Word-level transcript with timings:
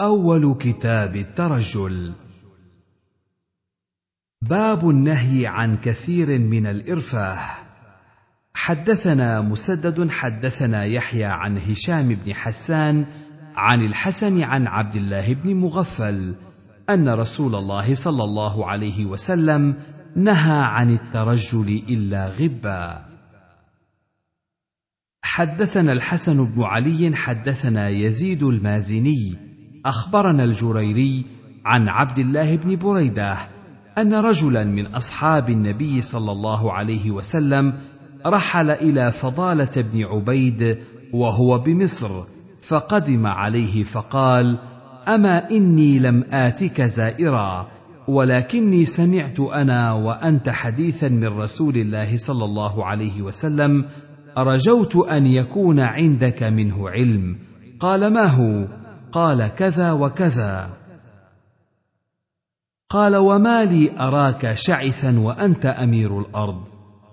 أول 0.00 0.54
كتاب 0.54 1.16
الترجل. 1.16 2.12
باب 4.42 4.90
النهي 4.90 5.46
عن 5.46 5.76
كثير 5.76 6.38
من 6.38 6.66
الإرفاه. 6.66 7.38
حدثنا 8.54 9.40
مسدد 9.40 10.10
حدثنا 10.10 10.84
يحيى 10.84 11.24
عن 11.24 11.58
هشام 11.58 12.08
بن 12.08 12.34
حسان 12.34 13.06
عن 13.56 13.80
الحسن 13.86 14.42
عن 14.42 14.66
عبد 14.66 14.96
الله 14.96 15.34
بن 15.34 15.54
مغفل 15.54 16.34
أن 16.90 17.08
رسول 17.08 17.54
الله 17.54 17.94
صلى 17.94 18.24
الله 18.24 18.66
عليه 18.66 19.06
وسلم 19.06 19.74
نهى 20.16 20.60
عن 20.62 20.90
الترجل 20.90 21.82
إلا 21.88 22.28
غبا. 22.28 23.08
حدثنا 25.22 25.92
الحسن 25.92 26.44
بن 26.44 26.62
علي 26.62 27.16
حدثنا 27.16 27.88
يزيد 27.88 28.42
المازني 28.42 29.47
أخبرنا 29.86 30.44
الجريري 30.44 31.24
عن 31.64 31.88
عبد 31.88 32.18
الله 32.18 32.56
بن 32.56 32.76
بريدة 32.76 33.36
أن 33.98 34.14
رجلا 34.14 34.64
من 34.64 34.86
أصحاب 34.86 35.50
النبي 35.50 36.02
صلى 36.02 36.32
الله 36.32 36.72
عليه 36.72 37.10
وسلم 37.10 37.72
رحل 38.26 38.70
إلى 38.70 39.12
فضالة 39.12 39.70
بن 39.76 40.04
عبيد 40.04 40.78
وهو 41.12 41.58
بمصر 41.58 42.10
فقدم 42.62 43.26
عليه 43.26 43.84
فقال 43.84 44.56
أما 45.08 45.50
إني 45.50 45.98
لم 45.98 46.24
آتك 46.30 46.82
زائرا 46.82 47.68
ولكني 48.08 48.84
سمعت 48.84 49.40
أنا 49.40 49.92
وأنت 49.92 50.48
حديثا 50.48 51.08
من 51.08 51.26
رسول 51.26 51.76
الله 51.76 52.16
صلى 52.16 52.44
الله 52.44 52.84
عليه 52.84 53.22
وسلم 53.22 53.84
رجوت 54.38 54.96
أن 54.96 55.26
يكون 55.26 55.80
عندك 55.80 56.42
منه 56.42 56.88
علم 56.88 57.36
قال 57.80 58.12
ما 58.12 58.24
هو؟ 58.24 58.77
قال 59.12 59.54
كذا 59.54 59.92
وكذا. 59.92 60.70
قال 62.90 63.16
وما 63.16 63.64
لي 63.64 64.00
أراك 64.00 64.54
شعثا 64.54 65.18
وأنت 65.18 65.66
أمير 65.66 66.20
الأرض. 66.20 66.64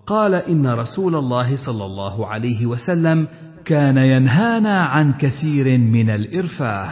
قال 0.08 0.34
إن 0.34 0.68
رسول 0.68 1.16
الله 1.16 1.56
صلى 1.56 1.86
الله 1.86 2.28
عليه 2.28 2.66
وسلم 2.66 3.28
كان 3.66 3.98
ينهانا 3.98 4.84
عن 4.84 5.14
كثير 5.14 5.78
من 5.78 6.10
الإرفاه. 6.10 6.90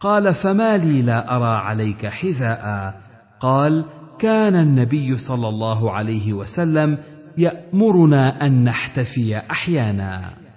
قال 0.00 0.34
فما 0.34 0.76
لي 0.76 1.02
لا 1.02 1.36
أرى 1.36 1.56
عليك 1.56 2.06
حذاء. 2.06 2.94
قال 3.40 3.84
كان 4.18 4.56
النبي 4.56 5.18
صلى 5.18 5.48
الله 5.48 5.92
عليه 5.92 6.32
وسلم 6.32 6.98
يأمرنا 7.38 8.46
أن 8.46 8.64
نحتفي 8.64 9.38
أحيانا. 9.50 10.47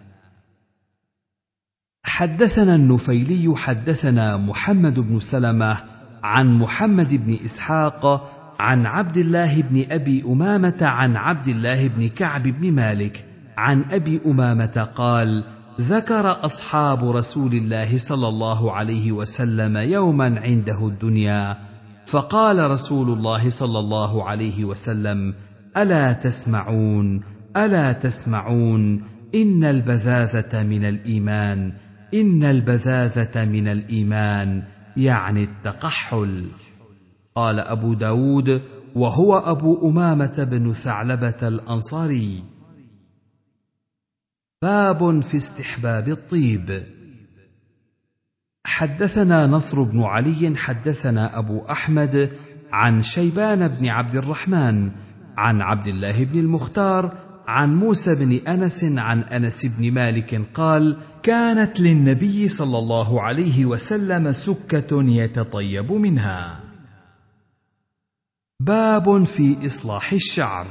حدثنا 2.21 2.75
النفيلي 2.75 3.55
حدثنا 3.55 4.37
محمد 4.37 4.99
بن 4.99 5.19
سلمة 5.19 5.77
عن 6.23 6.57
محمد 6.57 7.25
بن 7.25 7.37
إسحاق 7.45 8.31
عن 8.59 8.85
عبد 8.85 9.17
الله 9.17 9.61
بن 9.61 9.85
أبي 9.91 10.23
أمامة 10.25 10.77
عن 10.81 11.15
عبد 11.15 11.47
الله 11.47 11.87
بن 11.87 12.07
كعب 12.07 12.43
بن 12.43 12.71
مالك 12.71 13.25
عن 13.57 13.85
أبي 13.91 14.21
أمامة 14.25 14.89
قال 14.95 15.43
ذكر 15.81 16.45
أصحاب 16.45 17.09
رسول 17.09 17.53
الله 17.53 17.97
صلى 17.97 18.27
الله 18.27 18.71
عليه 18.71 19.11
وسلم 19.11 19.77
يوما 19.77 20.39
عنده 20.39 20.87
الدنيا 20.87 21.57
فقال 22.05 22.71
رسول 22.71 23.09
الله 23.09 23.49
صلى 23.49 23.79
الله 23.79 24.29
عليه 24.29 24.65
وسلم 24.65 25.33
ألا 25.77 26.13
تسمعون 26.13 27.21
ألا 27.57 27.91
تسمعون 27.91 29.03
إن 29.35 29.63
البذاذة 29.63 30.63
من 30.63 30.85
الإيمان 30.85 31.73
إن 32.13 32.43
البذاذة 32.43 33.45
من 33.45 33.67
الإيمان 33.67 34.63
يعني 34.97 35.43
التقحل. 35.43 36.47
قال 37.35 37.59
أبو 37.59 37.93
داود 37.93 38.61
وهو 38.95 39.37
أبو 39.37 39.89
أمامة 39.89 40.47
بن 40.51 40.73
ثعلبة 40.73 41.47
الأنصاري. 41.47 42.43
باب 44.61 45.21
في 45.21 45.37
استحباب 45.37 46.07
الطيب. 46.07 46.83
حدثنا 48.65 49.47
نصر 49.47 49.83
بن 49.83 50.03
علي 50.03 50.53
حدثنا 50.55 51.39
أبو 51.39 51.59
أحمد 51.59 52.37
عن 52.71 53.01
شيبان 53.01 53.67
بن 53.67 53.87
عبد 53.87 54.15
الرحمن 54.15 54.91
عن 55.37 55.61
عبد 55.61 55.87
الله 55.87 56.23
بن 56.25 56.39
المختار 56.39 57.30
عن 57.51 57.75
موسى 57.75 58.15
بن 58.15 58.39
أنس 58.47 58.83
عن 58.83 59.19
أنس 59.19 59.65
بن 59.65 59.91
مالك 59.91 60.41
قال 60.53 60.97
كانت 61.23 61.79
للنبي 61.79 62.47
صلى 62.47 62.77
الله 62.77 63.21
عليه 63.21 63.65
وسلم 63.65 64.33
سكة 64.33 65.03
يتطيب 65.03 65.91
منها. 65.91 66.59
باب 68.59 69.23
في 69.23 69.65
إصلاح 69.65 70.13
الشعر. 70.13 70.65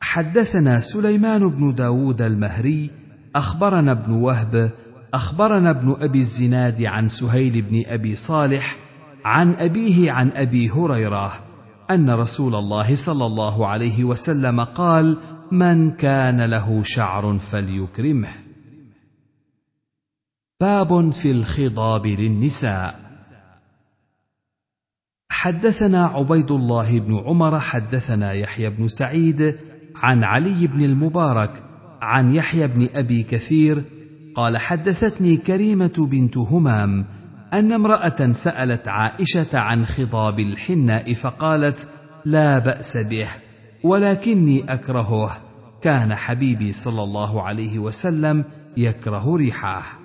حدثنا 0.00 0.80
سليمان 0.80 1.48
بن 1.48 1.74
داود 1.74 2.22
المهري 2.22 2.90
أخبرنا 3.36 3.92
ابن 3.92 4.12
وهب 4.12 4.70
أخبرنا 5.14 5.70
ابن 5.70 5.96
أبي 6.00 6.20
الزناد 6.20 6.82
عن 6.82 7.08
سهيل 7.08 7.62
بن 7.62 7.82
أبي 7.86 8.16
صالح 8.16 8.76
عن 9.24 9.54
أبيه 9.54 10.12
عن 10.12 10.30
أبي 10.34 10.70
هريرة 10.70 11.32
أن 11.90 12.10
رسول 12.10 12.54
الله 12.54 12.94
صلى 12.94 13.26
الله 13.26 13.66
عليه 13.66 14.04
وسلم 14.04 14.60
قال 14.60 15.16
من 15.52 15.90
كان 15.90 16.40
له 16.40 16.82
شعر 16.82 17.38
فليكرمه. 17.38 18.28
باب 20.60 21.10
في 21.10 21.30
الخضاب 21.30 22.06
للنساء. 22.06 23.10
حدثنا 25.30 26.04
عبيد 26.04 26.50
الله 26.50 27.00
بن 27.00 27.18
عمر 27.26 27.60
حدثنا 27.60 28.32
يحيى 28.32 28.70
بن 28.70 28.88
سعيد 28.88 29.56
عن 29.96 30.24
علي 30.24 30.66
بن 30.66 30.84
المبارك 30.84 31.62
عن 32.02 32.34
يحيى 32.34 32.66
بن 32.66 32.88
أبي 32.94 33.22
كثير 33.22 33.82
قال 34.34 34.58
حدثتني 34.58 35.36
كريمة 35.36 36.06
بنت 36.10 36.38
همام 36.38 37.06
أن 37.52 37.72
امرأة 37.72 38.32
سألت 38.32 38.88
عائشة 38.88 39.58
عن 39.58 39.86
خضاب 39.86 40.40
الحناء 40.40 41.14
فقالت 41.14 41.88
لا 42.24 42.58
بأس 42.58 42.96
به. 42.96 43.28
ولكني 43.84 44.72
أكرهه. 44.72 45.40
كان 45.82 46.14
حبيبي 46.14 46.72
صلى 46.72 47.02
الله 47.02 47.42
عليه 47.42 47.78
وسلم 47.78 48.44
يكره 48.76 49.36
ريحه. 49.36 49.98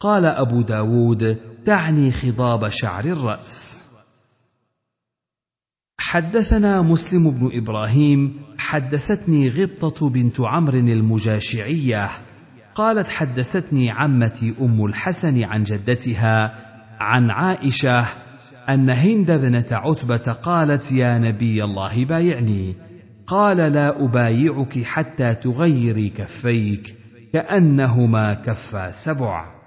قال 0.00 0.24
أبو 0.24 0.62
داود 0.62 1.38
تعني 1.64 2.12
خضاب 2.12 2.68
شعر 2.68 3.04
الرأس. 3.04 3.82
حدثنا 5.98 6.82
مسلم 6.82 7.30
بن 7.30 7.50
إبراهيم 7.54 8.42
حدثتني 8.58 9.48
غبطة 9.48 10.10
بنت 10.10 10.40
عمرو 10.40 10.78
المجاشعية. 10.78 12.10
قالت 12.74 13.08
حدثتني 13.08 13.90
عمتي 13.90 14.54
أم 14.60 14.84
الحسن 14.84 15.42
عن 15.42 15.62
جدتها 15.62 16.54
عن 17.00 17.30
عائشة 17.30 18.06
أن 18.68 18.90
هند 18.90 19.30
بنه 19.30 19.66
عتبة 19.70 20.32
قالت 20.32 20.92
يا 20.92 21.18
نبي 21.18 21.64
الله 21.64 22.04
بايعني. 22.04 22.90
قال 23.30 23.56
لا 23.56 24.04
أبايعك 24.04 24.82
حتى 24.82 25.34
تغيري 25.34 26.08
كفيك 26.08 26.96
كأنهما 27.32 28.34
كفا 28.34 28.92
سبع 28.92 29.60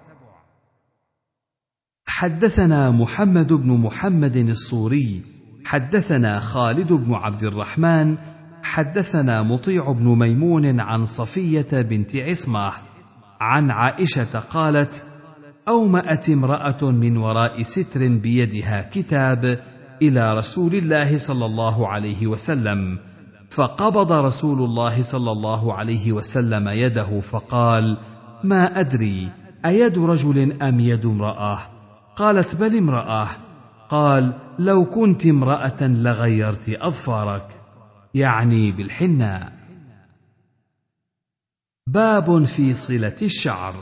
حدثنا 2.05 2.91
محمد 2.91 3.53
بن 3.53 3.71
محمد 3.71 4.37
الصوري 4.37 5.21
حدثنا 5.65 6.39
خالد 6.39 6.93
بن 6.93 7.13
عبد 7.13 7.43
الرحمن 7.43 8.17
حدثنا 8.63 9.41
مطيع 9.41 9.91
بن 9.91 10.19
ميمون 10.19 10.79
عن 10.79 11.05
صفية 11.05 11.81
بنت 11.81 12.15
عصمة 12.15 12.71
عن 13.41 13.71
عائشة 13.71 14.39
قالت 14.39 15.03
اومات 15.67 16.29
امرأة 16.29 16.91
من 16.91 17.17
وراء 17.17 17.63
ستر 17.63 18.07
بيدها 18.07 18.89
كتاب 18.93 19.59
إلى 20.01 20.33
رسول 20.33 20.75
الله 20.75 21.17
صلى 21.17 21.45
الله 21.45 21.87
عليه 21.87 22.27
وسلم 22.27 22.99
فقبض 23.49 24.11
رسول 24.11 24.61
الله 24.61 25.03
صلى 25.03 25.31
الله 25.31 25.73
عليه 25.73 26.11
وسلم 26.11 26.67
يده 26.67 27.19
فقال 27.19 27.97
ما 28.43 28.79
أدري 28.79 29.29
أيد 29.65 29.97
رجل 29.97 30.61
أم 30.61 30.79
يد 30.79 31.05
امرأة؟ 31.05 31.59
قالت 32.15 32.55
بل 32.55 32.77
امرأة. 32.77 33.27
قال 33.89 34.33
لو 34.59 34.85
كنت 34.85 35.25
امرأة 35.25 35.83
لغيرت 35.87 36.69
أظفارك. 36.69 37.47
يعني 38.13 38.71
بالحناء. 38.71 39.53
باب 41.87 42.45
في 42.45 42.75
صلة 42.75 43.17
الشعر. 43.21 43.73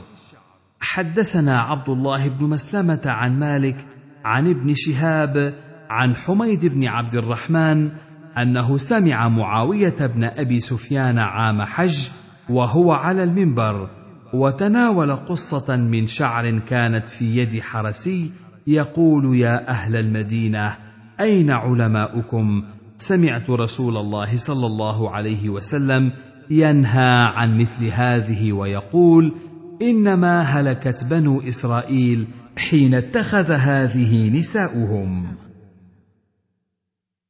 حدثنا 0.82 1.60
عبد 1.60 1.88
الله 1.88 2.28
بن 2.28 2.44
مسلمة 2.44 3.00
عن 3.04 3.38
مالك 3.38 3.76
عن 4.24 4.48
ابن 4.48 4.74
شهاب 4.74 5.54
عن 5.90 6.14
حميد 6.14 6.66
بن 6.66 6.84
عبد 6.84 7.14
الرحمن 7.14 7.90
أنه 8.38 8.76
سمع 8.76 9.28
معاوية 9.28 9.96
بن 10.06 10.24
أبي 10.24 10.60
سفيان 10.60 11.18
عام 11.18 11.62
حج 11.62 12.08
وهو 12.50 12.92
على 12.92 13.24
المنبر 13.24 13.88
وتناول 14.34 15.12
قصة 15.16 15.76
من 15.76 16.06
شعر 16.06 16.58
كانت 16.58 17.08
في 17.08 17.36
يد 17.36 17.60
حرسي 17.60 18.30
يقول 18.66 19.36
يا 19.36 19.68
أهل 19.68 19.96
المدينة 19.96 20.76
أين 21.20 21.50
علماؤكم؟ 21.50 22.64
سمعت 22.96 23.50
رسول 23.50 23.96
الله 23.96 24.36
صلى 24.36 24.66
الله 24.66 25.10
عليه 25.10 25.48
وسلم 25.48 26.12
ينهى 26.50 27.32
عن 27.34 27.58
مثل 27.58 27.84
هذه 27.84 28.52
ويقول 28.52 29.34
إنما 29.82 30.42
هلكت 30.42 31.04
بنو 31.04 31.40
إسرائيل 31.40 32.26
حين 32.56 32.94
اتخذ 32.94 33.50
هذه 33.50 34.30
نساؤهم. 34.38 35.26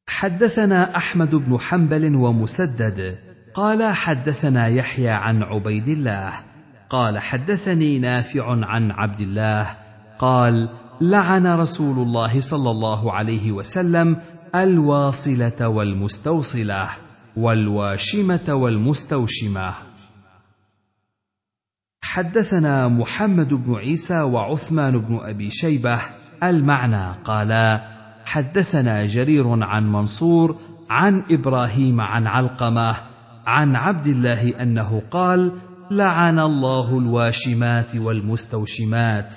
حدثنا 0.07 0.97
أحمد 0.97 1.35
بن 1.35 1.59
حنبل 1.59 2.15
ومسدد. 2.15 3.19
قال 3.55 3.93
حدثنا 3.93 4.69
يحيى 4.69 5.09
عن 5.09 5.43
عبيد 5.43 5.89
الله. 5.89 6.33
قال 6.91 7.19
حدثني 7.19 7.99
نافع 7.99 8.67
عن 8.67 8.91
عبد 8.91 9.21
الله. 9.21 9.77
قال 10.19 10.69
لعن 11.01 11.47
رسول 11.47 11.99
الله 11.99 12.41
صلى 12.41 12.71
الله 12.71 13.13
عليه 13.13 13.53
وسلم 13.53 14.17
الواصلة 14.55 15.69
والمستوصلة 15.69 16.89
والواشمة 17.37 18.55
والمستوشمة. 18.55 19.92
حدثنا 22.13 22.89
محمد 22.89 23.55
بن 23.55 23.75
عيسى 23.75 24.21
وعثمان 24.21 24.99
بن 24.99 25.21
أبي 25.23 25.51
شيبة 25.51 25.99
المعنى 26.43 27.15
قالا 27.25 27.89
حدثنا 28.25 29.07
جرير 29.07 29.65
عن 29.65 29.93
منصور 29.93 30.57
عن 30.91 31.23
إبراهيم 31.31 32.01
عن 32.01 32.27
علقمة 32.27 32.95
عن 33.47 33.77
عبد 33.77 34.07
الله 34.07 34.63
أنه 34.63 35.03
قال 35.11 35.53
لعن 35.91 36.39
الله 36.39 36.99
الواشمات 36.99 37.97
والمستوشمات. 37.97 39.35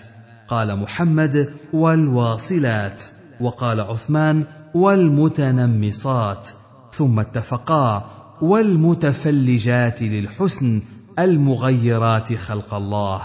قال 0.48 0.80
محمد 0.80 1.54
والواصلات. 1.74 3.04
وقال 3.40 3.82
عثمان 3.82 4.44
والمتنمصات. 4.74 6.48
ثم 6.92 7.20
اتفقا 7.20 8.06
والمتفلجات 8.42 10.02
للحسن 10.02 10.82
المغيرات 11.20 12.34
خلق 12.34 12.74
الله. 12.74 13.22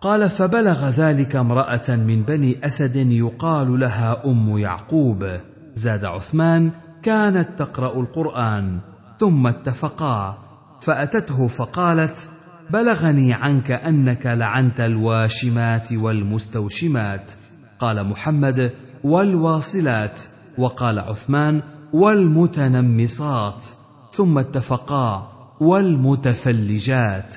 قال 0.00 0.30
فبلغ 0.30 0.88
ذلك 0.88 1.36
امرأة 1.36 1.88
من 1.88 2.22
بني 2.22 2.66
أسد 2.66 2.96
يقال 2.96 3.80
لها 3.80 4.22
أم 4.26 4.58
يعقوب. 4.58 5.40
زاد 5.74 6.04
عثمان 6.04 6.70
كانت 7.02 7.48
تقرأ 7.58 8.00
القرآن. 8.00 8.78
ثم 9.18 9.46
اتفقا 9.46 10.38
فأتته 10.80 11.48
فقالت 11.48 12.28
بلغني 12.70 13.32
عنك 13.32 13.70
أنك 13.70 14.26
لعنت 14.26 14.80
الواشمات 14.80 15.92
والمستوشمات. 15.92 17.32
قال 17.80 18.06
محمد 18.06 18.72
والواصلات. 19.04 20.20
وقال 20.58 20.98
عثمان 20.98 21.62
والمتنمصات. 21.92 23.64
ثم 24.12 24.38
اتفقا 24.38 25.35
والمتفلجات. 25.60 27.36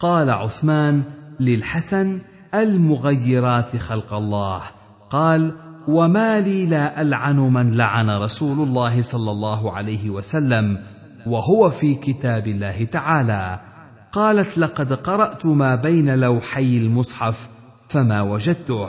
قال 0.00 0.30
عثمان 0.30 1.02
للحسن 1.40 2.18
المغيرات 2.54 3.76
خلق 3.76 4.14
الله. 4.14 4.60
قال 5.10 5.52
وما 5.88 6.40
لي 6.40 6.66
لا 6.66 7.00
ألعن 7.00 7.36
من 7.36 7.74
لعن 7.74 8.10
رسول 8.10 8.68
الله 8.68 9.02
صلى 9.02 9.30
الله 9.30 9.72
عليه 9.72 10.10
وسلم 10.10 10.78
وهو 11.26 11.70
في 11.70 11.94
كتاب 11.94 12.46
الله 12.46 12.84
تعالى. 12.84 13.60
قالت 14.12 14.58
لقد 14.58 14.92
قرأت 14.92 15.46
ما 15.46 15.74
بين 15.74 16.14
لوحي 16.20 16.78
المصحف 16.78 17.48
فما 17.88 18.22
وجدته. 18.22 18.88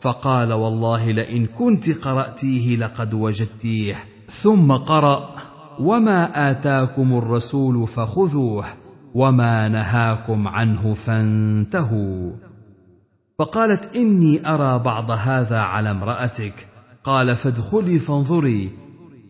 فقال 0.00 0.52
والله 0.52 1.10
لئن 1.10 1.46
كنت 1.46 1.90
قرأتيه 1.90 2.76
لقد 2.76 3.14
وجدتيه. 3.14 3.94
ثم 4.30 4.72
قرأ 4.72 5.35
وما 5.80 6.50
اتاكم 6.50 7.18
الرسول 7.18 7.88
فخذوه 7.88 8.64
وما 9.14 9.68
نهاكم 9.68 10.48
عنه 10.48 10.94
فانتهوا. 10.94 12.32
فقالت 13.38 13.96
اني 13.96 14.48
ارى 14.48 14.78
بعض 14.78 15.10
هذا 15.10 15.58
على 15.58 15.90
امراتك. 15.90 16.66
قال 17.04 17.36
فادخلي 17.36 17.98
فانظري. 17.98 18.70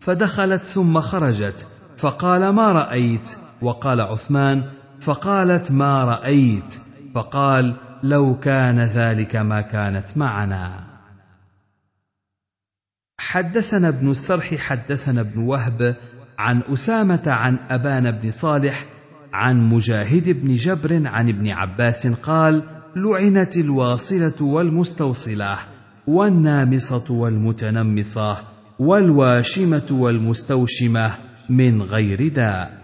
فدخلت 0.01 0.61
ثم 0.61 1.01
خرجت. 1.01 1.67
فقال 1.97 2.49
ما 2.49 2.71
رايت؟ 2.71 3.37
وقال 3.61 4.01
عثمان. 4.01 4.63
فقالت 5.01 5.71
ما 5.71 6.03
رايت؟ 6.03 6.79
فقال 7.15 7.73
لو 8.03 8.39
كان 8.39 8.79
ذلك 8.79 9.35
ما 9.35 9.61
كانت 9.61 10.17
معنا. 10.17 10.83
حدثنا 13.19 13.87
ابن 13.87 14.11
السرح 14.11 14.55
حدثنا 14.55 15.21
ابن 15.21 15.39
وهب 15.39 15.95
عن 16.37 16.61
أسامة 16.73 17.23
عن 17.25 17.57
ابان 17.69 18.11
بن 18.11 18.31
صالح 18.31 18.85
عن 19.33 19.69
مجاهد 19.69 20.29
بن 20.29 20.55
جبر 20.55 21.01
عن 21.07 21.29
ابن 21.29 21.49
عباس 21.49 22.07
قال 22.07 22.63
لعنت 22.95 23.57
الواصلة 23.57 24.41
والمستوصلة 24.41 25.57
والنامصة 26.07 27.03
والمتنمصة 27.09 28.37
والواشمة 28.79 29.87
والمستوشمة 29.91 31.11
من 31.49 31.81
غير 31.81 32.27
داء. 32.27 32.77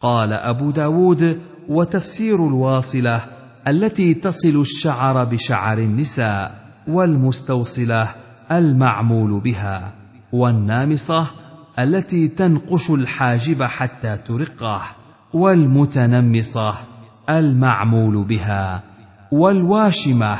قال 0.00 0.32
أبو 0.32 0.70
داود 0.70 1.40
وتفسير 1.68 2.46
الواصلة 2.46 3.20
التي 3.68 4.14
تصل 4.14 4.60
الشعر 4.60 5.24
بشعر 5.24 5.78
النساء 5.78 6.58
والمستوصلة 6.88 8.08
المعمول 8.52 9.40
بها 9.40 9.92
والنامصة 10.32 11.26
التي 11.78 12.28
تنقش 12.28 12.90
الحاجب 12.90 13.62
حتى 13.62 14.16
ترقه 14.16 14.82
والمتنمصه 15.32 16.74
المعمول 17.30 18.24
بها 18.24 18.82
والواشمه 19.32 20.36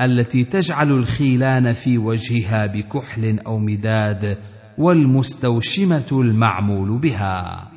التي 0.00 0.44
تجعل 0.44 0.90
الخيلان 0.90 1.72
في 1.72 1.98
وجهها 1.98 2.66
بكحل 2.66 3.38
أو 3.46 3.58
مداد 3.58 4.38
والمستوشمة 4.78 6.08
المعمول 6.12 6.98
بها. 6.98 7.70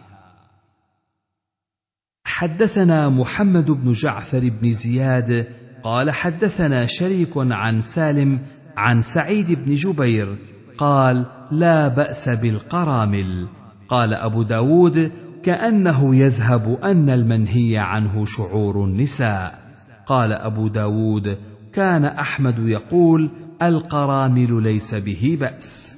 حدثنا 2.25 3.09
محمد 3.09 3.71
بن 3.71 3.91
جعفر 3.91 4.49
بن 4.61 4.73
زياد 4.73 5.47
قال 5.83 6.11
حدثنا 6.11 6.85
شريك 6.85 7.29
عن 7.35 7.81
سالم 7.81 8.39
عن 8.77 9.01
سعيد 9.01 9.51
بن 9.51 9.73
جبير 9.73 10.37
قال 10.77 11.25
لا 11.51 11.87
بأس 11.87 12.29
بالقرامل. 12.29 13.47
قال 13.89 14.13
أبو 14.13 14.43
داود 14.43 15.11
كأنه 15.43 16.15
يذهب 16.15 16.79
أن 16.83 17.09
المنهي 17.09 17.77
عنه 17.77 18.25
شعور 18.25 18.85
النساء. 18.85 19.59
قال 20.05 20.33
أبو 20.33 20.67
داود 20.67 21.37
كان 21.73 22.05
أحمد 22.05 22.59
يقول 22.59 23.29
القرامل 23.61 24.63
ليس 24.63 24.93
به 24.93 25.37
بأس. 25.39 25.95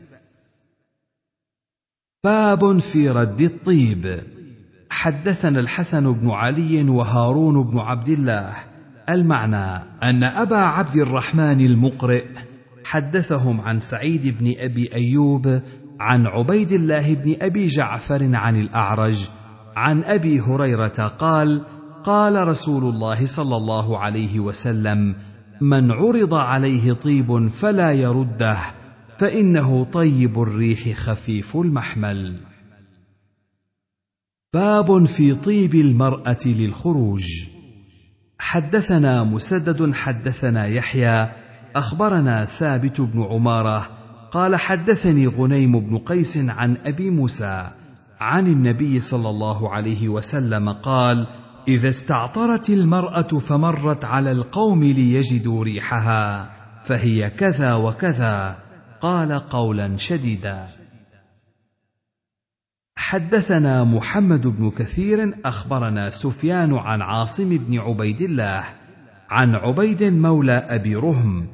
باب 2.24 2.78
في 2.78 3.10
رد 3.10 3.42
الطيب. 3.42 4.22
حدثنا 4.90 5.60
الحسن 5.60 6.14
بن 6.14 6.30
علي 6.30 6.90
وهارون 6.90 7.64
بن 7.64 7.80
عبد 7.80 8.10
الله. 8.10 8.54
المعنى 9.10 9.84
أن 10.04 10.24
أبا 10.24 10.58
عبد 10.58 10.96
الرحمن 10.96 11.62
المقرئ 11.62 12.26
حدثهم 12.94 13.62
عن 13.62 13.80
سعيد 13.80 14.38
بن 14.40 14.54
أبي 14.58 14.94
أيوب 14.94 15.62
عن 16.00 16.28
عبيد 16.28 16.72
الله 16.72 17.14
بن 17.14 17.36
أبي 17.42 17.68
جعفر 17.68 18.36
عن 18.36 18.56
الأعرج 18.56 19.30
عن 19.76 20.04
أبي 20.04 20.40
هريرة 20.40 21.08
قال 21.20 21.66
قال 22.04 22.48
رسول 22.48 22.84
الله 22.84 23.26
صلى 23.26 23.56
الله 23.56 24.00
عليه 24.00 24.40
وسلم 24.40 25.16
من 25.62 25.92
عرض 25.92 26.34
عليه 26.34 26.94
طيب 26.94 27.48
فلا 27.48 27.92
يرده 27.92 28.58
فإنه 29.18 29.84
طيب 29.84 30.42
الريح 30.42 30.98
خفيف 30.98 31.56
المحمل. 31.58 32.40
باب 34.54 35.06
في 35.06 35.36
طيب 35.36 35.76
المرأة 35.76 36.46
للخروج. 36.46 37.24
حدثنا 38.40 39.24
مسدد 39.24 39.94
حدثنا 39.94 40.66
يحيى 40.66 41.43
أخبرنا 41.76 42.46
ثابت 42.46 43.02
بن 43.02 43.24
عمارة 43.24 43.90
قال 44.32 44.56
حدثني 44.56 45.28
غنيم 45.28 45.80
بن 45.80 45.98
قيس 45.98 46.38
عن 46.38 46.78
أبي 46.86 47.10
موسى 47.10 47.68
عن 48.20 48.48
النبي 48.48 49.00
صلى 49.00 49.30
الله 49.30 49.74
عليه 49.74 50.10
وسلم 50.10 50.70
قال 50.70 51.28
إذا 51.68 51.90
استعطرت 51.90 52.70
المرأة 52.70 53.22
فمرت 53.40 54.06
على 54.06 54.32
القوم 54.32 54.84
ليجدوا 54.84 55.64
ريحها 55.64 56.50
فهي 56.84 57.30
كذا 57.30 57.74
وكذا 57.74 58.58
قال 59.02 59.40
قولا 59.50 59.98
شديدا. 59.98 60.68
حدثنا 62.96 63.84
محمد 63.84 64.48
بن 64.48 64.70
كثير 64.70 65.38
أخبرنا 65.46 66.10
سفيان 66.10 66.74
عن 66.74 67.02
عاصم 67.02 67.58
بن 67.58 67.80
عبيد 67.80 68.22
الله 68.22 68.64
عن 69.30 69.56
عبيد 69.56 70.04
مولى 70.04 70.66
أبي 70.70 70.96
رهم 70.96 71.48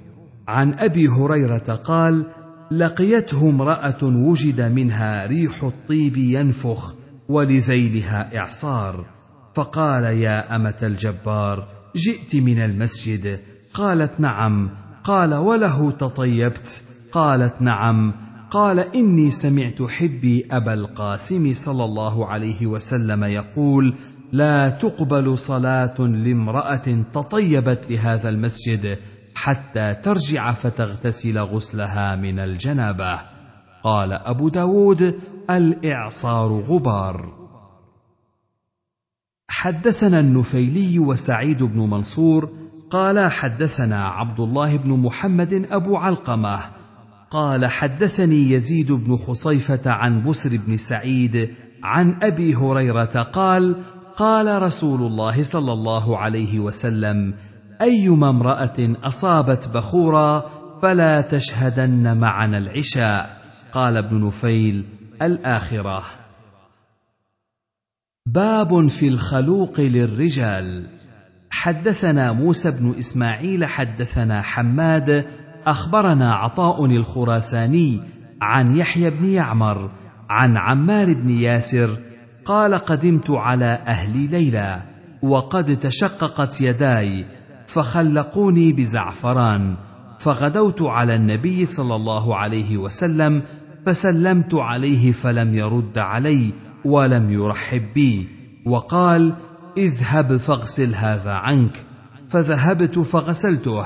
عن 0.50 0.74
أبي 0.74 1.08
هريرة 1.08 1.80
قال 1.84 2.26
لقيته 2.72 3.50
امرأة 3.50 4.04
وجد 4.04 4.62
منها 4.62 5.26
ريح 5.26 5.64
الطيب 5.64 6.18
ينفخ 6.18 6.96
ولذيلها 7.30 8.38
إعصار. 8.38 9.06
فقال 9.56 10.04
يا 10.04 10.56
أمة 10.56 10.78
الجبار 10.84 11.68
جئت 11.96 12.36
من 12.36 12.60
المسجد. 12.60 13.40
قالت 13.74 14.20
نعم. 14.20 14.70
قال 15.04 15.34
وله 15.34 15.92
تطيبت. 15.92 16.82
قالت 17.12 17.54
نعم. 17.60 18.14
قال 18.52 18.80
إني 18.80 19.32
سمعت 19.32 19.82
حبي 19.82 20.48
أبا 20.52 20.74
القاسم 20.74 21.54
صلى 21.54 21.86
الله 21.86 22.28
عليه 22.28 22.68
وسلم 22.68 23.24
يقول 23.24 23.94
لا 24.32 24.70
تقبل 24.70 25.38
صلاة 25.38 26.02
لامرأة 26.02 27.04
تطيبت 27.14 27.86
لهذا 27.90 28.30
المسجد 28.30 28.98
حتى 29.44 29.94
ترجع 29.94 30.52
فتغتسل 30.52 31.40
غسلها 31.40 32.16
من 32.16 32.40
الجنابة. 32.40 33.20
قال 33.84 34.14
أبو 34.14 34.50
داود 34.50 35.20
الإعصار 35.50 36.52
غبار. 36.52 37.34
حدثنا 39.50 40.20
النفيلي 40.20 41.00
وسعيد 41.00 41.64
بن 41.64 41.80
منصور 41.80 42.50
قال 42.90 43.32
حدثنا 43.32 44.06
عبد 44.06 44.40
الله 44.40 44.78
بن 44.78 44.92
محمد 44.92 45.68
أبو 45.72 45.98
علقمة. 45.98 46.60
قال 47.32 47.66
حدثني 47.66 48.52
يزيد 48.52 48.92
بن 48.92 49.18
خصيفة 49.18 49.92
عن 49.92 50.24
بسر 50.24 50.58
بن 50.68 50.78
سعيد 50.78 51.50
عن 51.84 52.20
أبي 52.24 52.56
هريرة 52.56 53.22
قال 53.22 53.76
قال 54.18 54.62
رسول 54.62 55.02
الله 55.02 55.44
صلى 55.44 55.74
الله 55.74 56.18
عليه 56.18 56.60
وسلم 56.60 57.34
أيما 57.82 58.30
امرأة 58.30 58.96
أصابت 59.04 59.68
بخورا 59.68 60.50
فلا 60.82 61.22
تشهدن 61.22 62.18
معنا 62.18 62.58
العشاء 62.58 63.42
قال 63.74 63.98
ابن 63.98 64.28
نفيل 64.28 64.86
الآخرة. 65.22 66.04
باب 68.26 68.88
في 68.88 69.08
الخلوق 69.08 69.80
للرجال. 69.80 70.84
حدثنا 71.52 72.32
موسى 72.32 72.72
بن 72.72 72.96
إسماعيل 73.00 73.66
حدثنا 73.66 74.42
حماد 74.42 75.26
أخبرنا 75.68 76.34
عطاء 76.34 76.86
الخراساني 76.86 78.02
عن 78.42 78.78
يحيى 78.78 79.10
بن 79.10 79.26
يعمر 79.26 79.90
عن 80.30 80.58
عمار 80.58 81.14
بن 81.14 81.30
ياسر 81.30 81.98
قال 82.46 82.74
قدمت 82.76 83.32
على 83.32 83.80
أهلي 83.88 84.28
ليلى 84.28 84.82
وقد 85.22 85.78
تشققت 85.78 86.62
يداي 86.62 87.26
فخلقوني 87.74 88.72
بزعفران. 88.74 89.76
فغدوت 90.20 90.82
على 90.82 91.16
النبي 91.16 91.66
صلى 91.66 91.96
الله 91.96 92.36
عليه 92.36 92.78
وسلم 92.78 93.42
فسلمت 93.86 94.56
عليه 94.56 95.12
فلم 95.12 95.54
يرد 95.54 95.98
علي 95.98 96.54
ولم 96.86 97.32
يرحب 97.32 97.84
بي. 97.96 98.28
وقال 98.66 99.34
اذهب 99.78 100.38
فاغسل 100.38 100.96
هذا 100.96 101.32
عنك. 101.32 101.86
فذهبت 102.30 103.00
فغسلته. 103.00 103.86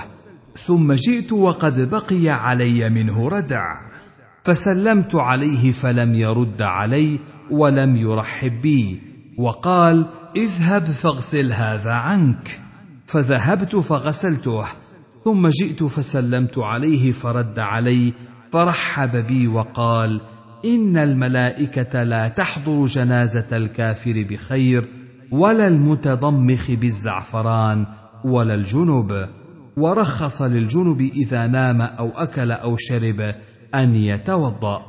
ثم 0.58 0.94
جئت 0.94 1.34
وقد 1.34 1.90
بقي 1.90 2.30
علي 2.30 2.90
منه 2.90 3.30
ردع. 3.30 3.76
فسلمت 4.44 5.16
عليه 5.16 5.72
فلم 5.72 6.16
يرد 6.16 6.62
علي 6.62 7.20
ولم 7.52 7.96
يرحب 7.96 8.62
بي. 8.62 9.02
وقال 9.38 10.06
اذهب 10.36 10.86
فاغسل 10.86 11.52
هذا 11.52 11.92
عنك. 11.92 12.63
فذهبت 13.14 13.76
فغسلته 13.76 14.66
ثم 15.26 15.48
جئت 15.48 15.84
فسلمت 15.84 16.58
عليه 16.58 17.12
فرد 17.12 17.60
علي 17.60 18.14
فرحب 18.52 19.16
بي 19.28 19.48
وقال 19.48 20.22
إن 20.66 20.98
الملائكة 20.98 22.04
لا 22.04 22.28
تحضر 22.28 22.86
جنازة 22.86 23.58
الكافر 23.58 24.26
بخير 24.30 24.88
ولا 25.32 25.68
المتضمخ 25.68 26.72
بالزعفران 26.72 27.86
ولا 28.26 28.54
الجنب. 28.54 29.30
ورخص 29.78 30.42
للجنب 30.42 31.02
إذا 31.02 31.48
نام 31.48 31.82
أو 31.82 32.10
أكل 32.10 32.52
أو 32.52 32.76
شرب 32.78 33.36
أن 33.76 33.96
يتوضأ. 33.96 34.82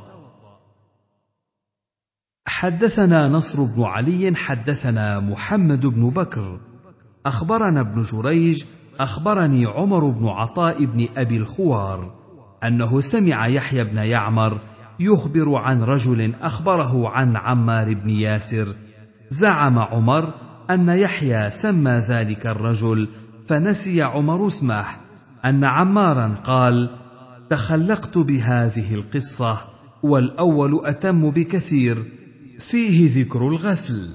حدثنا 2.47 3.27
نصر 3.27 3.63
بن 3.63 3.83
علي 3.83 4.35
حدثنا 4.35 5.19
محمد 5.19 5.85
بن 5.85 6.09
بكر. 6.09 6.59
أخبرنا 7.25 7.81
ابن 7.81 8.01
جريج 8.01 8.63
أخبرني 8.99 9.65
عمر 9.65 10.09
بن 10.09 10.27
عطاء 10.27 10.85
بن 10.85 11.07
أبي 11.17 11.37
الخوار 11.37 12.13
أنه 12.63 13.01
سمع 13.01 13.47
يحيى 13.47 13.83
بن 13.83 13.97
يعمر 13.97 14.59
يخبر 14.99 15.55
عن 15.55 15.83
رجل 15.83 16.33
أخبره 16.41 17.09
عن 17.09 17.35
عمار 17.35 17.93
بن 17.93 18.09
ياسر. 18.09 18.67
زعم 19.29 19.79
عمر 19.79 20.33
أن 20.69 20.89
يحيى 20.89 21.51
سمى 21.51 21.91
ذلك 21.91 22.47
الرجل 22.47 23.07
فنسي 23.47 24.01
عمر 24.01 24.47
اسمه 24.47 24.85
أن 25.45 25.63
عمارا 25.63 26.35
قال 26.43 26.89
تخلقت 27.49 28.17
بهذه 28.17 28.95
القصة 28.95 29.57
والأول 30.03 30.81
أتم 30.85 31.29
بكثير 31.31 32.03
فيه 32.59 33.21
ذكر 33.21 33.47
الغسل. 33.47 34.09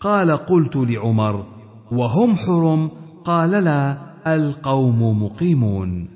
قال 0.00 0.30
قلت 0.30 0.76
لعمر 0.76 1.59
وهم 1.92 2.36
حرم؟ 2.36 2.90
قال 3.24 3.50
لا 3.50 3.96
القوم 4.26 5.22
مقيمون. 5.22 6.08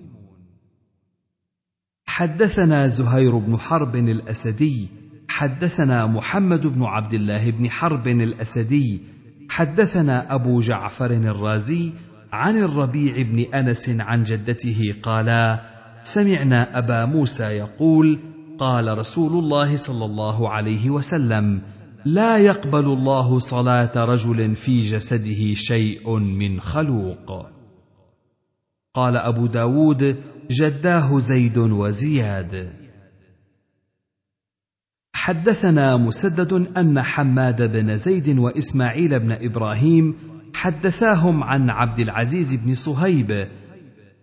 حدثنا 2.06 2.88
زهير 2.88 3.38
بن 3.38 3.56
حرب 3.58 3.96
الأسدي 3.96 4.88
حدثنا 5.28 6.06
محمد 6.06 6.66
بن 6.66 6.82
عبد 6.82 7.14
الله 7.14 7.50
بن 7.50 7.70
حرب 7.70 8.08
الأسدي 8.08 9.00
حدثنا 9.50 10.34
أبو 10.34 10.60
جعفر 10.60 11.10
الرازي 11.10 11.92
عن 12.32 12.58
الربيع 12.58 13.22
بن 13.22 13.54
أنس 13.54 13.88
عن 13.88 14.22
جدته 14.22 14.94
قالا 15.02 15.60
سمعنا 16.02 16.78
أبا 16.78 17.04
موسى 17.04 17.44
يقول 17.44 18.20
قال 18.58 18.98
رسول 18.98 19.44
الله 19.44 19.76
صلى 19.76 20.04
الله 20.04 20.48
عليه 20.48 20.90
وسلم 20.90 21.62
لا 22.04 22.38
يقبل 22.38 22.84
الله 22.84 23.38
صلاة 23.38 24.04
رجل 24.04 24.56
في 24.56 24.82
جسده 24.82 25.54
شيء 25.54 26.18
من 26.18 26.60
خلوق. 26.60 27.46
قال 28.94 29.16
أبو 29.16 29.46
داود 29.46 30.16
جداه 30.50 31.18
زيد 31.18 31.58
وزياد. 31.58 32.72
حدثنا 35.14 35.96
مسدد 35.96 36.52
أن 36.76 37.02
حماد 37.02 37.72
بن 37.72 37.96
زيد 37.96 38.38
وإسماعيل 38.38 39.20
بن 39.20 39.32
إبراهيم 39.32 40.14
حدثاهم 40.54 41.44
عن 41.44 41.70
عبد 41.70 41.98
العزيز 42.00 42.54
بن 42.54 42.74
صهيب. 42.74 43.48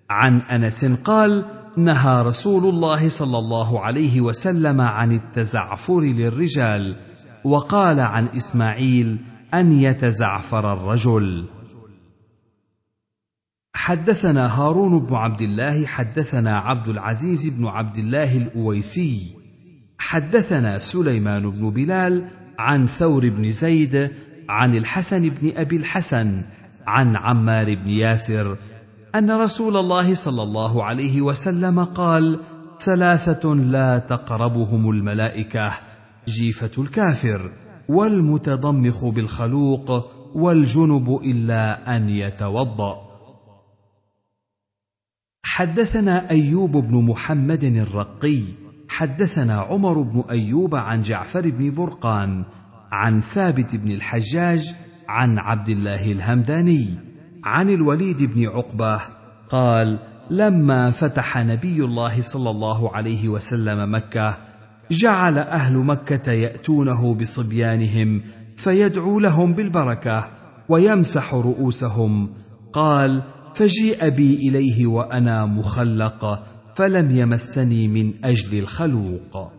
عن 0.09 0.41
أنس 0.41 0.85
قال 0.85 1.45
نهى 1.77 2.21
رسول 2.21 2.69
الله 2.69 3.09
صلى 3.09 3.37
الله 3.37 3.79
عليه 3.79 4.21
وسلم 4.21 4.81
عن 4.81 5.11
التزعفر 5.11 6.01
للرجال. 6.01 6.95
وقال 7.43 7.99
عن 7.99 8.27
إسماعيل 8.27 9.17
أن 9.53 9.71
يتزعفر 9.71 10.73
الرجل. 10.73 11.45
حدثنا 13.73 14.61
هارون 14.61 14.99
بن 14.99 15.15
عبد 15.15 15.41
الله 15.41 15.85
حدثنا 15.85 16.57
عبد 16.57 16.87
العزيز 16.87 17.47
بن 17.47 17.65
عبد 17.65 17.97
الله 17.97 18.37
الأويسي. 18.37 19.41
حدثنا 19.99 20.79
سليمان 20.79 21.49
بن 21.49 21.69
بلال 21.69 22.27
عن 22.59 22.87
ثور 22.87 23.29
بن 23.29 23.51
زيد 23.51 24.11
عن 24.49 24.75
الحسن 24.75 25.29
بن 25.29 25.51
أبي 25.57 25.75
الحسن 25.75 26.41
عن 26.87 27.15
عمار 27.15 27.75
بن 27.75 27.89
ياسر 27.89 28.57
أن 29.15 29.31
رسول 29.31 29.77
الله 29.77 30.15
صلى 30.15 30.43
الله 30.43 30.83
عليه 30.83 31.21
وسلم 31.21 31.83
قال 31.83 32.39
ثلاثة 32.79 33.55
لا 33.55 33.97
تقربهم 33.97 34.89
الملائكة. 34.89 35.71
جيفة 36.27 36.83
الكافر 36.83 37.51
والمتضمخ 37.89 39.05
بالخلوق 39.05 40.11
والجنب 40.35 41.19
إلا 41.23 41.95
أن 41.97 42.09
يتوضأ. 42.09 43.11
حدثنا 45.43 46.29
أيوب 46.29 46.71
بن 46.71 47.05
محمد 47.05 47.63
الرقي 47.63 48.41
حدثنا 48.89 49.59
عمر 49.59 50.01
بن 50.01 50.23
أيوب 50.29 50.75
عن 50.75 51.01
جعفر 51.01 51.49
بن 51.49 51.73
برقان 51.73 52.45
عن 52.91 53.19
ثابت 53.19 53.75
بن 53.75 53.91
الحجاج 53.91 54.75
عن 55.07 55.37
عبد 55.39 55.69
الله 55.69 56.11
الهمداني 56.11 56.87
عن 57.43 57.69
الوليد 57.69 58.23
بن 58.23 58.47
عقبة 58.47 59.01
قال 59.49 59.99
لما 60.29 60.91
فتح 60.91 61.37
نبي 61.37 61.83
الله 61.83 62.21
صلى 62.21 62.49
الله 62.49 62.95
عليه 62.95 63.29
وسلم 63.29 63.95
مكة 63.95 64.37
جعل 64.91 65.37
أهل 65.37 65.77
مكة 65.77 66.31
يأتونه 66.31 67.15
بصبيانهم 67.15 68.21
فيدعو 68.57 69.19
لهم 69.19 69.53
بالبركة 69.53 70.31
ويمسح 70.69 71.33
رؤوسهم. 71.33 72.29
قال 72.73 73.23
فجيء 73.55 74.09
بي 74.09 74.35
إليه 74.35 74.87
وأنا 74.87 75.45
مخلق 75.45 76.43
فلم 76.75 77.11
يمسني 77.11 77.87
من 77.87 78.13
أجل 78.23 78.59
الخلوق. 78.59 79.51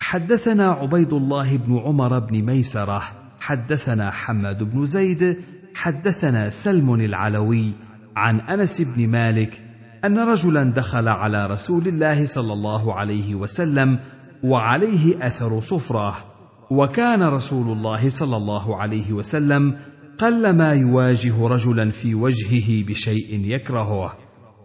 حدثنا 0.00 0.70
عبيد 0.70 1.12
الله 1.12 1.56
بن 1.56 1.78
عمر 1.78 2.18
بن 2.18 2.42
ميسرة 2.42 3.02
حدثنا 3.40 4.10
حماد 4.10 4.62
بن 4.62 4.84
زيد 4.84 5.36
حدثنا 5.74 6.50
سلم 6.50 6.94
العلوي 6.94 7.72
عن 8.16 8.40
أنس 8.40 8.80
بن 8.80 9.08
مالك 9.08 9.63
أن 10.04 10.18
رجلا 10.18 10.64
دخل 10.64 11.08
على 11.08 11.46
رسول 11.46 11.88
الله 11.88 12.26
صلى 12.26 12.52
الله 12.52 12.94
عليه 12.94 13.34
وسلم 13.34 13.98
وعليه 14.42 15.26
أثر 15.26 15.60
صفرة 15.60 16.24
وكان 16.70 17.22
رسول 17.22 17.76
الله 17.76 18.08
صلى 18.08 18.36
الله 18.36 18.76
عليه 18.76 19.12
وسلم 19.12 19.76
قلما 20.18 20.74
يواجه 20.74 21.46
رجلا 21.46 21.90
في 21.90 22.14
وجهه 22.14 22.86
بشيء 22.86 23.40
يكرهه. 23.44 24.16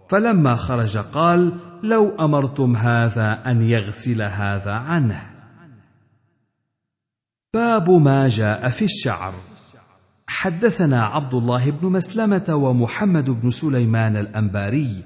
فلما 0.09 0.55
خرج 0.55 0.97
قال 0.97 1.53
لو 1.83 2.15
أمرتم 2.19 2.75
هذا 2.75 3.41
أن 3.45 3.61
يغسل 3.61 4.21
هذا 4.21 4.73
عنه. 4.73 5.21
باب 7.53 7.89
ما 7.89 8.27
جاء 8.27 8.69
في 8.69 8.85
الشعر. 8.85 9.33
حدثنا 10.27 11.03
عبد 11.03 11.33
الله 11.33 11.71
بن 11.71 11.87
مسلمة 11.87 12.55
ومحمد 12.55 13.29
بن 13.29 13.49
سليمان 13.49 14.17
الأنباري 14.17 15.03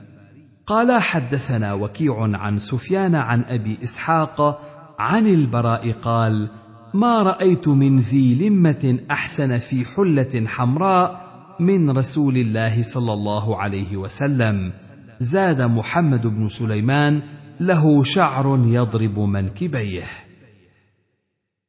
قال 0.67 1.01
حدثنا 1.01 1.73
وكيع 1.73 2.15
عن 2.19 2.57
سفيان 2.57 3.15
عن 3.15 3.43
أبي 3.43 3.77
إسحاق 3.83 4.59
عن 4.99 5.27
البراء 5.27 5.91
قال 5.91 6.49
ما 6.93 7.23
رأيت 7.23 7.67
من 7.67 7.99
ذي 7.99 8.49
لمة 8.49 8.99
أحسن 9.11 9.57
في 9.57 9.85
حلة 9.85 10.47
حمراء 10.47 11.23
من 11.59 11.97
رسول 11.97 12.37
الله 12.37 12.83
صلى 12.83 13.13
الله 13.13 13.57
عليه 13.57 13.97
وسلم. 13.97 14.73
زاد 15.19 15.61
محمد 15.61 16.27
بن 16.27 16.47
سليمان 16.47 17.21
له 17.59 18.03
شعر 18.03 18.59
يضرب 18.65 19.19
منكبيه. 19.19 20.03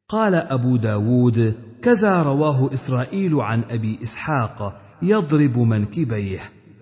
قال 0.09 0.35
أبو 0.35 0.77
داود 0.77 1.55
كذا 1.83 2.23
رواه 2.23 2.73
إسرائيل 2.73 3.35
عن 3.35 3.65
أبي 3.71 3.99
إسحاق 4.03 4.83
يضرب 5.03 5.59
منكبيه. 5.59 6.41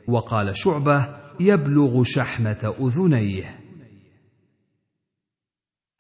وقال 0.08 0.56
شعبة 0.56 1.21
يبلغ 1.40 2.02
شحمة 2.02 2.74
أذنيه. 2.80 3.58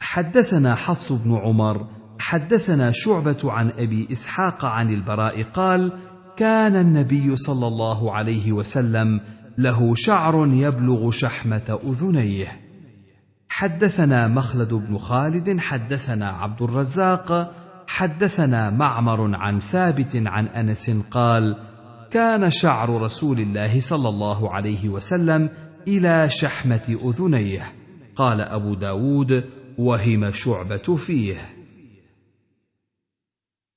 حدثنا 0.00 0.74
حفص 0.74 1.12
بن 1.12 1.36
عمر 1.36 1.86
حدثنا 2.18 2.92
شعبة 2.92 3.38
عن 3.44 3.70
أبي 3.78 4.08
إسحاق 4.12 4.64
عن 4.64 4.94
البراء 4.94 5.42
قال 5.42 5.92
كان 6.36 6.76
النبي 6.76 7.36
صلى 7.36 7.66
الله 7.66 8.12
عليه 8.12 8.52
وسلم 8.52 9.20
له 9.58 9.94
شعر 9.94 10.46
يبلغ 10.46 11.10
شحمة 11.10 11.78
أذنيه. 11.84 12.60
حدثنا 13.48 14.28
مخلد 14.28 14.74
بن 14.74 14.98
خالد 14.98 15.60
حدثنا 15.60 16.28
عبد 16.28 16.62
الرزاق 16.62 17.54
حدثنا 17.86 18.70
معمر 18.70 19.36
عن 19.36 19.58
ثابت 19.60 20.22
عن 20.26 20.46
أنس 20.46 20.90
قال 21.10 21.71
كان 22.12 22.50
شعر 22.50 23.02
رسول 23.02 23.40
الله 23.40 23.80
صلى 23.80 24.08
الله 24.08 24.54
عليه 24.54 24.88
وسلم 24.88 25.48
إلى 25.88 26.30
شحمة 26.30 26.98
أذنيه. 27.04 27.72
قال 28.16 28.40
أبو 28.40 28.74
داود 28.74 29.44
وهم 29.78 30.32
شعبة 30.32 30.96
فيه. 30.96 31.36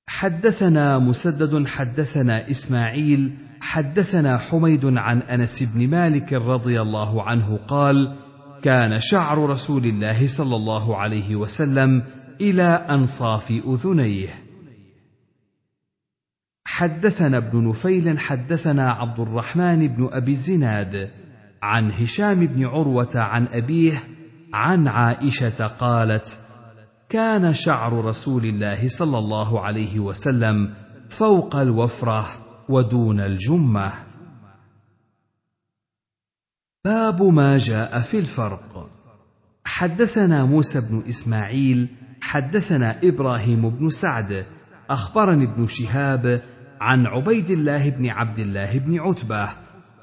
حدثنا 0.07 0.99
مسدد 0.99 1.67
حدثنا 1.67 2.51
إسماعيل 2.51 3.37
حدثنا 3.61 4.37
حميد 4.37 4.85
عن 4.85 5.21
أنس 5.21 5.63
بن 5.63 5.87
مالك 5.87 6.33
رضي 6.33 6.81
الله 6.81 7.23
عنه 7.23 7.59
قال 7.67 8.15
كان 8.61 8.99
شعر 9.01 9.49
رسول 9.49 9.85
الله 9.85 10.27
صلى 10.27 10.55
الله 10.55 10.97
عليه 10.97 11.35
وسلم 11.35 12.03
إلى 12.41 12.63
أنصاف 12.63 13.51
أذنيه. 13.51 14.44
حدثنا 16.75 17.37
ابن 17.37 17.69
نفيل 17.69 18.19
حدثنا 18.19 18.91
عبد 18.91 19.19
الرحمن 19.19 19.87
بن 19.87 20.09
أبي 20.11 20.31
الزناد 20.31 21.09
عن 21.61 21.91
هشام 21.91 22.45
بن 22.45 22.65
عروة 22.65 23.11
عن 23.15 23.47
أبيه 23.47 24.03
عن 24.53 24.87
عائشة 24.87 25.67
قالت 25.67 26.37
كان 27.09 27.53
شعر 27.53 28.05
رسول 28.05 28.45
الله 28.45 28.87
صلى 28.87 29.17
الله 29.17 29.61
عليه 29.61 29.99
وسلم 29.99 30.73
فوق 31.09 31.55
الوفرة 31.55 32.27
ودون 32.69 33.19
الجمة. 33.19 33.93
باب 36.85 37.23
ما 37.23 37.57
جاء 37.57 37.99
في 37.99 38.19
الفرق. 38.19 38.89
حدثنا 39.65 40.45
موسى 40.45 40.81
بن 40.81 41.03
إسماعيل 41.09 41.87
حدثنا 42.21 42.99
إبراهيم 43.03 43.69
بن 43.69 43.89
سعد 43.89 44.45
أخبرني 44.89 45.43
ابن 45.43 45.67
شهاب 45.67 46.41
عن 46.85 47.05
عبيد 47.05 47.49
الله 47.49 47.89
بن 47.89 48.09
عبد 48.09 48.39
الله 48.39 48.79
بن 48.79 48.99
عتبة 48.99 49.49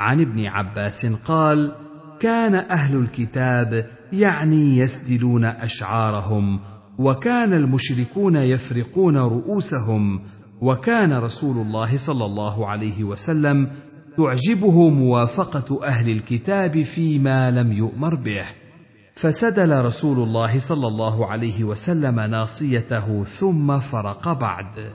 عن 0.01 0.21
ابن 0.21 0.47
عباس 0.47 1.07
قال 1.07 1.73
كان 2.21 2.55
أهل 2.55 2.97
الكتاب 2.97 3.87
يعني 4.12 4.79
يسدلون 4.79 5.45
أشعارهم 5.45 6.61
وكان 6.99 7.55
المشركون 7.55 8.37
يفرقون 8.37 9.16
رؤوسهم 9.16 10.21
وكان 10.61 11.12
رسول 11.12 11.66
الله 11.66 11.97
صلى 11.97 12.25
الله 12.25 12.68
عليه 12.68 13.05
وسلم 13.05 13.68
تعجبه 14.16 14.88
موافقة 14.88 15.85
أهل 15.85 16.11
الكتاب 16.11 16.83
فيما 16.83 17.51
لم 17.51 17.73
يؤمر 17.73 18.14
به. 18.14 18.45
فسدل 19.14 19.85
رسول 19.85 20.29
الله 20.29 20.59
صلى 20.59 20.87
الله 20.87 21.31
عليه 21.31 21.64
وسلم 21.64 22.21
ناصيته 22.21 23.25
ثم 23.25 23.79
فرق 23.79 24.33
بعد. 24.33 24.92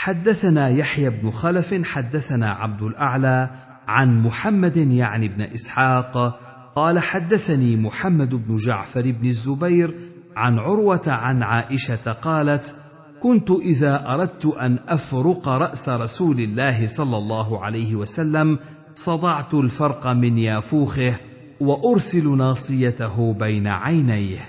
حدثنا 0.00 0.68
يحيى 0.68 1.10
بن 1.10 1.30
خلف 1.30 1.74
حدثنا 1.84 2.50
عبد 2.50 2.82
الأعلى 2.82 3.50
عن 3.88 4.22
محمد 4.22 4.76
يعني 4.76 5.28
بن 5.28 5.42
إسحاق 5.42 6.40
قال 6.76 6.98
حدثني 6.98 7.76
محمد 7.76 8.34
بن 8.34 8.56
جعفر 8.56 9.02
بن 9.02 9.26
الزبير 9.26 9.94
عن 10.36 10.58
عروة 10.58 11.02
عن 11.06 11.42
عائشة 11.42 12.12
قالت 12.12 12.74
كنت 13.22 13.50
إذا 13.50 14.14
أردت 14.14 14.46
أن 14.46 14.78
أفرق 14.88 15.48
رأس 15.48 15.88
رسول 15.88 16.40
الله 16.40 16.88
صلى 16.88 17.16
الله 17.16 17.64
عليه 17.64 17.94
وسلم 17.94 18.58
صدعت 18.94 19.54
الفرق 19.54 20.06
من 20.06 20.38
يافوخه 20.38 21.14
وأرسل 21.60 22.36
ناصيته 22.36 23.34
بين 23.34 23.66
عينيه. 23.66 24.48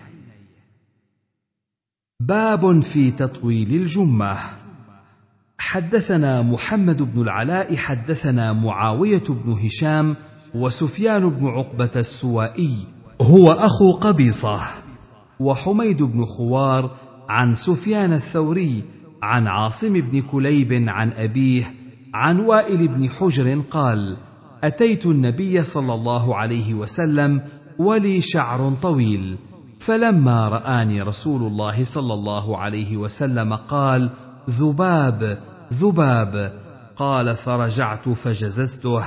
باب 2.20 2.80
في 2.80 3.12
تطويل 3.12 3.74
الجمة. 3.82 4.61
حدثنا 5.62 6.41
محمد 6.41 7.13
بن 7.13 7.21
العلاء 7.21 7.76
حدثنا 7.76 8.54
معاوية 8.54 9.24
بن 9.30 9.52
هشام 9.52 10.15
وسفيان 10.56 11.30
بن 11.30 11.47
عقبة 11.47 11.89
السوائي 11.95 12.78
هو 13.21 13.52
اخو 13.52 13.91
قبيصة 13.91 14.60
وحميد 15.39 16.04
بن 16.04 16.26
خوار 16.26 16.91
عن 17.30 17.56
سفيان 17.56 18.13
الثوري 18.13 18.84
عن 19.24 19.47
عاصم 19.47 19.93
بن 19.93 20.21
كليب 20.21 20.86
عن 20.88 21.12
أبيه 21.12 21.74
عن 22.13 22.39
وائل 22.39 22.88
بن 22.88 23.10
حجر 23.10 23.62
قال 23.71 24.17
أتيت 24.63 25.06
النبي 25.06 25.63
صلى 25.63 25.93
الله 25.93 26.36
عليه 26.36 26.74
وسلم 26.74 27.41
ولي 27.80 28.21
شعر 28.21 28.74
طويل 28.82 29.38
فلما 29.80 30.47
رآني 30.47 31.02
رسول 31.02 31.41
الله 31.41 31.84
صلى 31.84 32.13
الله 32.13 32.58
عليه 32.58 32.97
وسلم 32.97 33.54
قال 33.54 34.10
ذباب! 34.50 35.51
ذباب. 35.73 36.62
قال 36.95 37.36
فرجعت 37.36 38.10
فجززته 38.10 39.05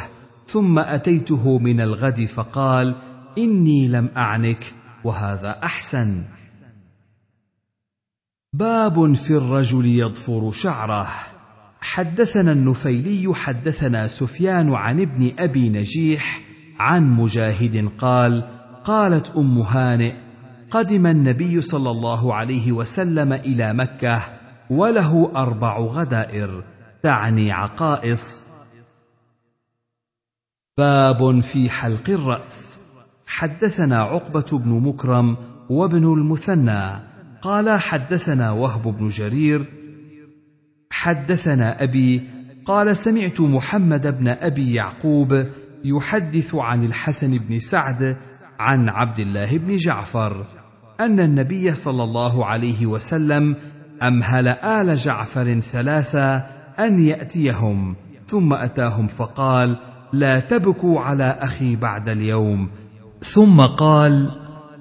ثم 0.49 0.79
أتيته 0.79 1.59
من 1.59 1.81
الغد 1.81 2.25
فقال 2.25 2.95
إني 3.39 3.89
لم 3.89 4.09
أعنك 4.17 4.75
وهذا 5.05 5.61
أحسن. 5.65 6.23
باب 8.53 9.15
في 9.15 9.31
الرجل 9.31 9.87
يضفر 9.87 10.53
شعره. 10.53 11.09
حدثنا 11.81 12.53
النفيلي 12.53 13.35
حدثنا 13.35 14.09
سفيان 14.09 14.75
عن 14.75 15.01
ابن 15.01 15.33
أبي 15.39 15.69
نجيح 15.69 16.41
عن 16.79 17.11
مجاهد 17.11 17.91
قال 17.99 18.49
قالت 18.85 19.37
أم 19.37 19.59
هانئ 19.59 20.15
قدم 20.71 21.07
النبي 21.07 21.63
صلى 21.63 21.91
الله 21.91 22.35
عليه 22.35 22.73
وسلم 22.73 23.33
إلى 23.33 23.75
مكة 23.75 24.23
وله 24.71 25.33
أربع 25.37 25.79
غدائر 25.79 26.65
تعني 27.03 27.53
عقائص. 27.53 28.43
باب 30.79 31.41
في 31.41 31.71
حلق 31.71 32.11
الرأس. 32.11 32.79
حدثنا 33.27 33.97
عقبة 34.03 34.59
بن 34.59 34.71
مكرم 34.89 35.37
وابن 35.71 36.05
المثنى 36.05 36.91
قال 37.43 37.81
حدثنا 37.81 38.51
وهب 38.51 38.83
بن 38.83 39.09
جرير. 39.09 39.65
حدثنا 40.91 41.83
أبي 41.83 42.23
قال 42.67 42.97
سمعت 42.97 43.41
محمد 43.41 44.19
بن 44.19 44.29
أبي 44.29 44.75
يعقوب 44.75 45.47
يحدث 45.85 46.55
عن 46.55 46.85
الحسن 46.85 47.39
بن 47.39 47.59
سعد 47.59 48.17
عن 48.59 48.89
عبد 48.89 49.19
الله 49.21 49.59
بن 49.59 49.77
جعفر 49.77 50.47
أن 51.01 51.21
النبي 51.21 51.75
صلى 51.75 52.05
الله 52.05 52.47
عليه 52.47 52.87
وسلم 52.87 53.57
امهل 54.09 54.49
آل 54.49 54.97
جعفر 54.97 55.61
ثلاثا 55.61 56.47
أن 56.79 56.99
يأتيهم؟ 56.99 57.97
ثم 58.27 58.55
أتاهم 58.55 59.09
فقال 59.09 59.77
لا 60.13 60.41
تبكوا 60.41 61.01
على 61.01 61.25
أخي 61.25 61.77
بعد 61.77 62.09
اليوم. 62.09 62.71
ثم 63.23 63.61
قال 63.61 64.31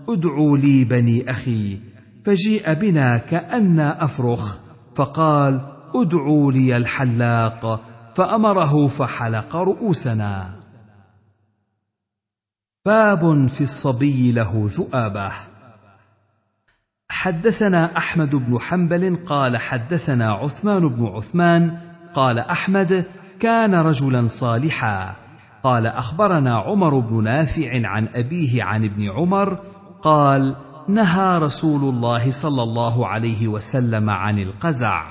ادعوا 0.10 0.58
لي 0.58 0.84
بني 0.84 1.30
أخي 1.30 1.80
فجيء 2.26 2.74
بنا 2.74 3.18
كانا 3.18 4.04
أفرخ. 4.04 4.58
فقال 4.96 5.62
ادعوا 5.96 6.52
لي 6.52 6.78
الحلاق. 6.78 7.82
فأمره 8.16 8.88
فحلق 8.88 9.56
رؤوسنا. 9.56 10.50
باب 12.86 13.48
في 13.48 13.62
الصبي 13.62 14.32
له 14.32 14.70
ذؤابه 14.78 15.32
حدثنا 17.14 17.98
أحمد 17.98 18.36
بن 18.36 18.60
حنبل 18.62 19.16
قال 19.26 19.58
حدثنا 19.58 20.32
عثمان 20.32 20.90
بن 20.90 21.06
عثمان 21.06 21.78
قال 22.16 22.40
أحمد 22.40 23.06
كان 23.40 23.76
رجلا 23.76 24.28
صالحا. 24.28 25.16
قال 25.64 25.88
أخبرنا 25.88 26.58
عمر 26.58 27.00
بن 27.00 27.24
نافع 27.24 27.88
عن 27.88 28.08
أبيه 28.16 28.64
عن 28.64 28.84
ابن 28.84 29.10
عمر 29.10 29.60
قال 30.02 30.56
نهى 30.88 31.38
رسول 31.38 31.82
الله 31.94 32.32
صلى 32.32 32.64
الله 32.64 33.08
عليه 33.08 33.48
وسلم 33.48 34.10
عن 34.10 34.40
القزع 34.40 35.04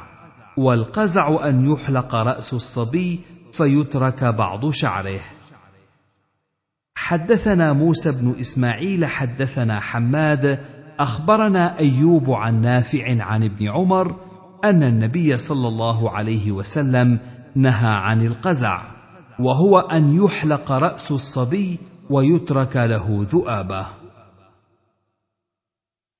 والقزع 0.57 1.49
أن 1.49 1.73
يحلق 1.73 2.15
رأس 2.15 2.53
الصبي 2.53 3.21
فيترك 3.53 4.25
بعض 4.25 4.71
شعره. 4.71 5.21
حدثنا 6.95 7.73
موسى 7.73 8.13
بن 8.13 8.35
إسماعيل 8.41 9.07
حدثنا 9.07 9.81
حماد 9.81 10.59
أخبرنا 11.01 11.79
أيوب 11.79 12.31
عن 12.31 12.61
نافع 12.61 13.23
عن 13.25 13.45
ابن 13.45 13.69
عمر 13.69 14.17
أن 14.65 14.83
النبي 14.83 15.39
صلى 15.39 15.69
الله 15.69 16.11
عليه 16.11 16.53
وسلم 16.53 17.19
نهى 17.55 17.91
عن 17.91 18.27
القزع 18.27 18.83
وهو 19.39 19.79
أن 19.79 20.17
يحلق 20.25 20.73
رأس 20.73 21.13
الصبي 21.13 21.79
ويترك 22.11 22.77
له 22.77 23.27
ذؤابه. 23.31 23.87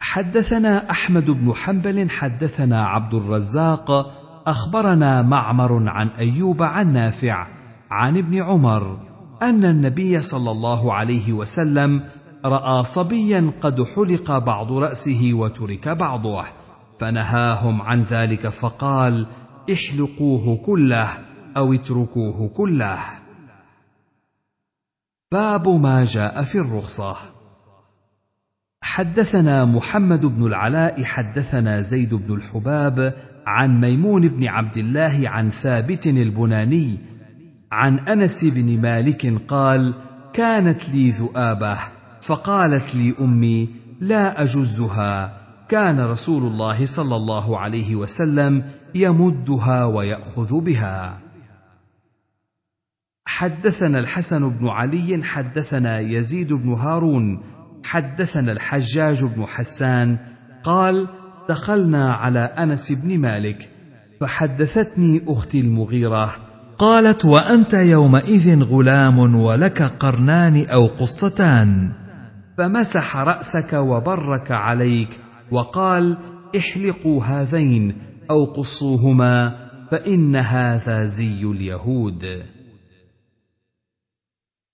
حدثنا 0.01 0.91
أحمد 0.91 1.31
بن 1.31 1.53
حنبل 1.53 2.11
حدثنا 2.11 2.85
عبد 2.85 3.15
الرزاق 3.15 3.91
أخبرنا 4.47 5.23
معمر 5.23 5.89
عن 5.89 6.09
أيوب 6.09 6.63
عن 6.63 6.93
نافع 6.93 7.47
عن 7.91 8.17
ابن 8.17 8.43
عمر 8.43 8.99
أن 9.43 9.65
النبي 9.65 10.23
صلى 10.23 10.51
الله 10.51 10.95
عليه 10.95 11.33
وسلم 11.33 12.03
رأى 12.45 12.85
صبيا 12.85 13.53
قد 13.61 13.83
حلق 13.83 14.39
بعض 14.39 14.73
رأسه 14.73 15.31
وترك 15.33 15.89
بعضه 15.89 16.45
فنهاهم 16.99 17.83
عن 17.83 18.03
ذلك 18.03 18.49
فقال 18.49 19.27
احلقوه 19.73 20.57
كله 20.57 21.09
أو 21.57 21.73
اتركوه 21.73 22.49
كله. 22.49 22.99
باب 25.33 25.69
ما 25.69 26.05
جاء 26.05 26.43
في 26.43 26.59
الرخصة. 26.59 27.17
حدثنا 28.83 29.65
محمد 29.65 30.27
بن 30.27 30.47
العلاء 30.47 31.05
حدثنا 31.05 31.83
زيد 31.83 32.15
بن 32.15 32.35
الحباب 32.35 33.15
عن 33.47 33.81
ميمون 33.81 34.29
بن 34.29 34.47
عبد 34.47 34.77
الله 34.77 35.29
عن 35.29 35.51
ثابت 35.51 36.07
البناني 36.07 36.99
عن 37.73 37.99
أنس 37.99 38.45
بن 38.45 38.81
مالك 38.81 39.43
قال 39.49 39.95
كانت 40.33 40.89
لي 40.89 41.11
ذؤابة 41.11 41.79
فقالت 42.23 42.95
لي 42.95 43.15
أمي 43.21 43.69
لا 44.01 44.43
أجزها. 44.43 45.39
كان 45.69 46.01
رسول 46.01 46.43
الله 46.43 46.87
صلى 46.87 47.17
الله 47.17 47.59
عليه 47.59 47.97
وسلم 47.97 48.65
يمدها 48.95 49.85
ويأخذ 49.85 50.61
بها. 50.61 51.19
حدثنا 53.27 53.99
الحسن 53.99 54.51
بن 54.51 54.69
علي 54.69 55.25
حدثنا 55.25 56.01
يزيد 56.01 56.53
بن 56.53 56.73
هارون 56.73 57.43
حدثنا 57.85 58.53
الحجاج 58.53 59.25
بن 59.25 59.47
حسان 59.47 60.19
قال 60.65 61.09
دخلنا 61.49 62.13
على 62.13 62.41
أنس 62.41 62.93
بن 62.93 63.19
مالك 63.19 63.71
فحدثتني 64.21 65.23
أختي 65.29 65.61
المغيرة 65.61 66.37
قالت 66.79 67.25
وأنت 67.25 67.75
يومئذ 67.75 68.63
غلام 68.63 69.37
ولك 69.37 69.83
قرنان 69.83 70.67
أو 70.67 70.87
قصتان. 70.87 71.93
فمسح 72.63 73.17
رأسك 73.17 73.73
وبرك 73.73 74.51
عليك 74.51 75.21
وقال 75.51 76.19
احلقوا 76.57 77.25
هذين 77.25 77.97
أو 78.31 78.45
قصوهما 78.45 79.69
فإن 79.91 80.37
هذا 80.37 81.07
زي 81.07 81.43
اليهود. 81.45 82.43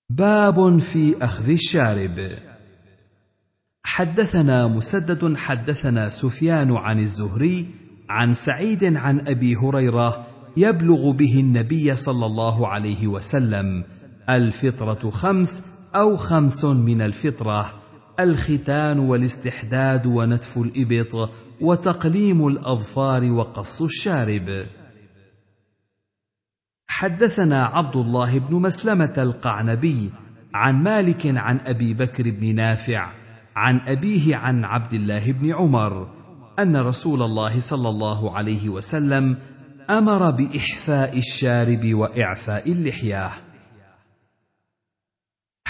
باب 0.09 0.77
في 0.77 1.15
أخذ 1.21 1.49
الشارب. 1.49 2.29
حدثنا 3.83 4.67
مسدد 4.67 5.35
حدثنا 5.35 6.09
سفيان 6.09 6.71
عن 6.75 6.99
الزهري 6.99 7.67
عن 8.09 8.33
سعيد 8.33 8.83
عن 8.97 9.27
أبي 9.27 9.55
هريرة 9.55 10.27
يبلغ 10.57 11.11
به 11.11 11.39
النبي 11.39 11.95
صلى 11.95 12.25
الله 12.25 12.67
عليه 12.67 13.07
وسلم 13.07 13.83
الفطرة 14.29 15.09
خمس 15.09 15.78
أو 15.95 16.17
خمس 16.17 16.65
من 16.65 17.01
الفطرة. 17.01 17.73
الختان 18.19 18.99
والاستحداد 18.99 20.05
ونتف 20.05 20.57
الإبط 20.57 21.29
وتقليم 21.61 22.47
الأظفار 22.47 23.31
وقص 23.31 23.81
الشارب. 23.81 24.63
حدثنا 26.87 27.65
عبد 27.65 27.95
الله 27.95 28.39
بن 28.39 28.55
مسلمة 28.55 29.13
القعنبي 29.17 30.09
عن 30.53 30.83
مالك 30.83 31.21
عن 31.25 31.59
أبي 31.65 31.93
بكر 31.93 32.31
بن 32.31 32.55
نافع 32.55 33.13
عن 33.55 33.81
أبيه 33.87 34.35
عن 34.35 34.65
عبد 34.65 34.93
الله 34.93 35.31
بن 35.31 35.53
عمر 35.53 36.07
أن 36.59 36.77
رسول 36.77 37.21
الله 37.21 37.59
صلى 37.59 37.89
الله 37.89 38.37
عليه 38.37 38.69
وسلم 38.69 39.37
أمر 39.89 40.31
بإحفاء 40.31 41.17
الشارب 41.17 41.93
وإعفاء 41.93 42.71
اللحية. 42.71 43.48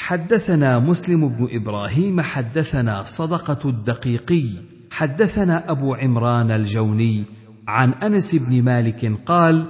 حدثنا 0.09 0.79
مسلم 0.79 1.29
بن 1.29 1.47
إبراهيم 1.51 2.21
حدثنا 2.21 3.03
صدقة 3.03 3.69
الدقيقي 3.69 4.43
حدثنا 4.91 5.71
أبو 5.71 5.93
عمران 5.93 6.51
الجوني 6.51 7.23
عن 7.67 7.93
أنس 7.93 8.35
بن 8.35 8.63
مالك 8.63 9.21
قال 9.25 9.65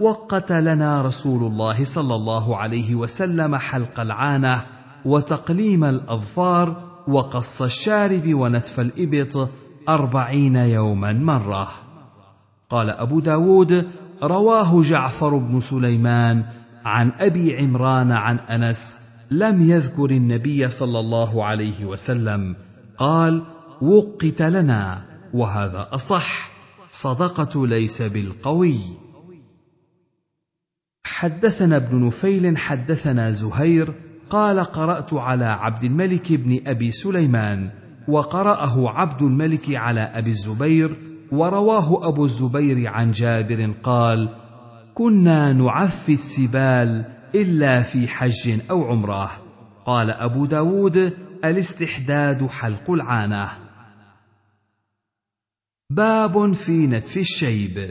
وقت 0.00 0.52
لنا 0.52 1.02
رسول 1.02 1.52
الله 1.52 1.84
صلى 1.84 2.14
الله 2.14 2.56
عليه 2.56 2.94
وسلم 2.94 3.56
حلق 3.56 4.00
العانة 4.00 4.62
وتقليم 5.04 5.84
الأظفار 5.84 6.82
وقص 7.08 7.62
الشارب 7.62 8.34
ونتف 8.34 8.80
الإبط 8.80 9.48
أربعين 9.88 10.56
يوما 10.56 11.12
مرة. 11.12 11.68
قال 12.70 12.90
أبو 12.90 13.20
داود 13.20 13.88
رواه 14.22 14.82
جعفر 14.82 15.36
بن 15.38 15.60
سليمان 15.60 16.44
عن 16.84 17.12
أبي 17.20 17.56
عمران 17.56 18.12
عن 18.12 18.38
أنس 18.38 19.09
لم 19.30 19.70
يذكر 19.70 20.10
النبي 20.10 20.70
صلى 20.70 21.00
الله 21.00 21.44
عليه 21.44 21.84
وسلم 21.84 22.56
قال 22.98 23.42
وقت 23.82 24.42
لنا 24.42 25.02
وهذا 25.34 25.88
أصح 25.92 26.50
صدقة 26.92 27.66
ليس 27.66 28.02
بالقوي. 28.02 28.78
حدثنا 31.04 31.76
ابن 31.76 32.06
نفيل 32.06 32.56
حدثنا 32.58 33.30
زهير 33.30 33.94
قال 34.30 34.60
قرأت 34.60 35.14
على 35.14 35.44
عبد 35.44 35.84
الملك 35.84 36.32
بن 36.32 36.60
أبي 36.66 36.90
سليمان 36.90 37.70
وقرأه 38.08 38.90
عبد 38.90 39.22
الملك 39.22 39.74
على 39.74 40.00
أبي 40.00 40.30
الزبير 40.30 40.96
ورواه 41.32 42.08
أبو 42.08 42.24
الزبير 42.24 42.88
عن 42.88 43.10
جابر 43.10 43.74
قال 43.82 44.28
كنا 44.94 45.52
نعفي 45.52 46.12
السبال 46.12 47.19
إلا 47.34 47.82
في 47.82 48.08
حج 48.08 48.60
أو 48.70 48.84
عمرة. 48.84 49.30
قال 49.86 50.10
أبو 50.10 50.46
داود 50.46 50.96
الاستحداد 51.44 52.46
حلق 52.46 52.90
العانة. 52.90 53.48
باب 55.90 56.52
في 56.52 56.86
نتف 56.86 57.16
الشيب. 57.16 57.90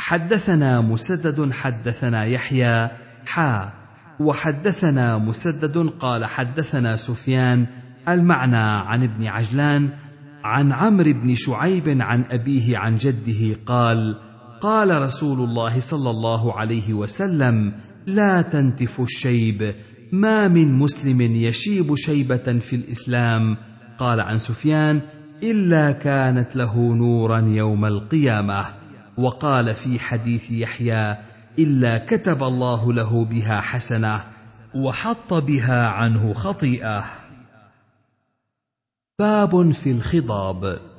حدثنا 0.00 0.80
مسدد 0.80 1.52
حدثنا 1.52 2.24
يحيى 2.24 2.90
حا. 3.26 3.82
وحدثنا 4.20 5.18
مسدد 5.18 5.78
قال 5.78 6.24
حدثنا 6.24 6.96
سفيان 6.96 7.66
المعنى 8.08 8.56
عن 8.56 9.02
ابن 9.02 9.26
عجلان 9.26 9.90
عن 10.44 10.72
عمرو 10.72 11.12
بن 11.12 11.34
شعيب 11.34 12.00
عن 12.00 12.24
أبيه 12.30 12.78
عن 12.78 12.96
جده 12.96 13.56
قال 13.66 14.16
قال 14.62 15.02
رسول 15.02 15.40
الله 15.40 15.80
صلى 15.80 16.10
الله 16.10 16.58
عليه 16.58 16.94
وسلم 16.94 17.72
لا 18.06 18.42
تنتف 18.42 19.00
الشيب 19.00 19.74
ما 20.12 20.48
من 20.48 20.72
مسلم 20.72 21.20
يشيب 21.20 21.94
شيبة 21.94 22.58
في 22.58 22.76
الإسلام. 22.76 23.56
قال 23.98 24.20
عن 24.20 24.38
سفيان 24.38 25.00
إلا 25.42 25.92
كانت 25.92 26.56
له 26.56 26.94
نورا 26.94 27.40
يوم 27.40 27.84
القيامة. 27.84 28.64
وقال 29.18 29.74
في 29.74 29.98
حديث 29.98 30.50
يحيى 30.50 31.16
إلا 31.58 31.98
كتب 31.98 32.42
الله 32.42 32.92
له 32.92 33.24
بها 33.24 33.60
حسنة 33.60 34.24
وحط 34.74 35.34
بها 35.34 35.86
عنه 35.86 36.32
خطيئة. 36.32 37.04
باب 39.18 39.70
في 39.70 39.90
الخضاب 39.90 40.91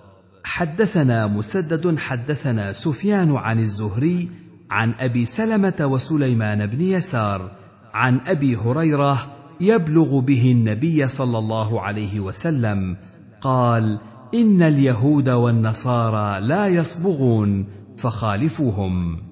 حدثنا 0.43 1.27
مسدد 1.27 1.97
حدثنا 1.97 2.73
سفيان 2.73 3.31
عن 3.31 3.59
الزهري 3.59 4.29
عن 4.71 4.93
أبي 4.99 5.25
سلمة 5.25 5.73
وسليمان 5.81 6.65
بن 6.65 6.81
يسار 6.81 7.51
عن 7.93 8.19
أبي 8.27 8.55
هريرة 8.55 9.35
يبلغ 9.61 10.19
به 10.19 10.51
النبي 10.51 11.07
صلى 11.07 11.37
الله 11.37 11.81
عليه 11.81 12.19
وسلم 12.19 12.97
قال 13.41 13.99
إن 14.33 14.61
اليهود 14.61 15.29
والنصارى 15.29 16.41
لا 16.41 16.67
يصبغون 16.67 17.65
فخالفوهم. 17.97 19.23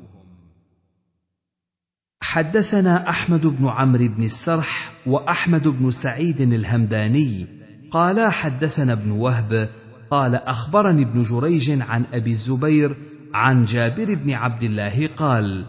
حدثنا 2.22 3.10
أحمد 3.10 3.48
بن 3.48 3.68
عمرو 3.68 4.08
بن 4.08 4.24
السرح 4.24 4.92
وأحمد 5.06 5.68
بن 5.68 5.92
سعيد 5.92 6.42
الهمداني 6.42 7.48
قالا 7.92 8.30
حدثنا 8.30 8.94
ابن 8.94 9.12
وهب 9.12 9.70
قال 10.12 10.36
أخبرني 10.36 11.02
ابن 11.02 11.24
جريج 11.24 11.82
عن 11.82 12.04
أبي 12.14 12.32
الزبير 12.32 12.96
عن 13.34 13.64
جابر 13.64 14.16
بن 14.16 14.32
عبد 14.32 14.64
الله 14.64 15.08
قال 15.08 15.66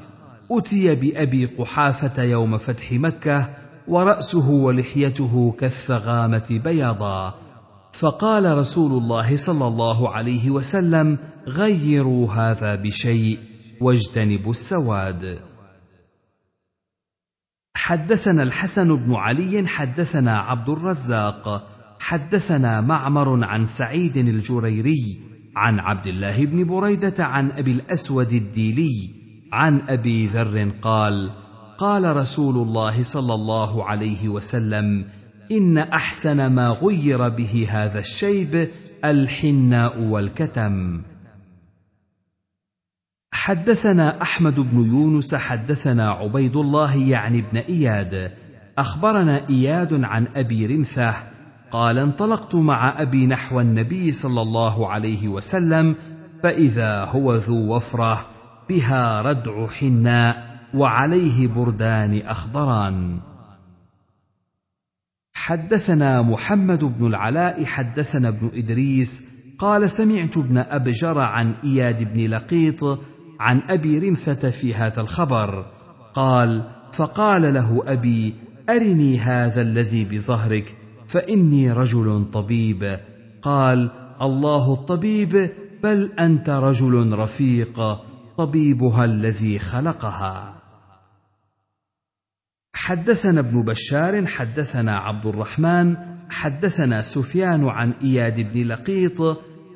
أتي 0.50 0.94
بأبي 0.94 1.46
قحافة 1.46 2.22
يوم 2.22 2.59
فتح 2.59 2.92
مكة 2.92 3.50
ورأسه 3.88 4.50
ولحيته 4.50 5.55
كالثغامة 5.59 6.61
بياضا. 6.64 7.35
فقال 7.92 8.59
رسول 8.59 8.92
الله 9.02 9.37
صلى 9.37 9.66
الله 9.66 10.11
عليه 10.11 10.50
وسلم 10.50 11.18
غيروا 11.46 12.33
هذا 12.33 12.74
بشيء 12.74 13.38
واجتنبوا 13.81 14.50
السواد. 14.50 15.38
حدثنا 17.76 18.42
الحسن 18.42 18.96
بن 18.96 19.14
علي 19.14 19.68
حدثنا 19.68 20.33
عبد 20.33 20.68
الرزاق 20.68 21.71
حدثنا 22.03 22.81
معمر 22.81 23.45
عن 23.45 23.67
سعيد 23.67 24.17
الجريري 24.17 25.21
عن 25.57 25.79
عبد 25.79 26.07
الله 26.07 26.47
بن 26.47 26.65
بريدة 26.65 27.25
عن 27.25 27.53
أبي 27.53 27.73
الأسود 27.73 28.33
الديلي 28.33 29.11
عن 29.53 29.81
أبي 29.88 30.27
ذر 30.27 30.73
قال 30.83 31.31
قال 31.79 32.17
رسول 32.17 32.55
الله 32.55 33.03
صلى 33.03 33.35
الله 33.35 33.85
عليه 33.85 34.29
وسلم 34.29 35.05
إن 35.53 35.79
أحسن 35.79 36.47
ما 36.47 36.69
غير 36.69 37.29
به 37.29 37.67
هذا 37.71 37.99
الشيب 37.99 38.69
الحناء 39.05 40.01
والكتم. 40.01 41.03
حدثنا 43.33 44.23
أحمد 44.23 44.61
بن 44.61 44.81
يونس 44.81 45.35
حدثنا 45.35 46.11
عبيد 46.11 46.57
الله 46.57 46.97
يعني 46.97 47.38
ابن 47.38 47.59
إياد. 47.59 48.33
أخبرنا 48.79 49.49
إياد 49.49 50.05
عن 50.05 50.27
أبي 50.37 50.67
رمثة 50.67 51.32
قال 51.72 51.98
انطلقت 51.98 52.54
مع 52.54 53.02
أبي 53.02 53.26
نحو 53.26 53.61
النبي 53.61 54.12
صلى 54.12 54.42
الله 54.42 54.88
عليه 54.88 55.28
وسلم 55.28 55.94
فإذا 56.42 57.04
هو 57.04 57.35
ذو 57.35 57.76
وفرة 57.76 58.26
بها 58.68 59.22
ردع 59.22 59.66
حناء 59.66 60.61
وعليه 60.74 61.48
بردان 61.48 62.18
أخضران. 62.18 63.20
حدثنا 65.35 66.22
محمد 66.22 66.85
بن 66.85 67.06
العلاء 67.06 67.64
حدثنا 67.64 68.28
ابن 68.28 68.50
إدريس 68.54 69.22
قال 69.58 69.90
سمعت 69.90 70.37
ابن 70.37 70.58
أبجر 70.58 71.18
عن 71.18 71.54
إياد 71.64 72.14
بن 72.14 72.30
لقيط 72.30 72.85
عن 73.40 73.62
أبي 73.68 73.98
رمثة 73.98 74.50
في 74.50 74.74
هذا 74.74 75.00
الخبر. 75.00 75.66
قال 76.14 76.62
فقال 76.92 77.54
له 77.54 77.82
أبي 77.87 78.35
أرني 78.70 79.18
هذا 79.18 79.62
الذي 79.62 80.04
بظهرك 80.04 80.82
فإني 81.12 81.72
رجل 81.72 82.25
طبيب. 82.33 82.98
قال 83.42 83.90
الله 84.22 84.72
الطبيب 84.72 85.51
بل 85.83 86.12
أنت 86.18 86.51
رجل 86.51 87.12
رفيق 87.12 87.98
طبيبها 88.38 89.05
الذي 89.05 89.59
خلقها. 89.59 90.55
حدثنا 92.75 93.40
ابن 93.40 93.62
بشار 93.62 94.27
حدثنا 94.27 94.98
عبد 94.98 95.27
الرحمن 95.27 95.96
حدثنا 96.31 97.03
سفيان 97.03 97.68
عن 97.68 97.92
إياد 98.03 98.53
بن 98.53 98.68
لقيط 98.68 99.20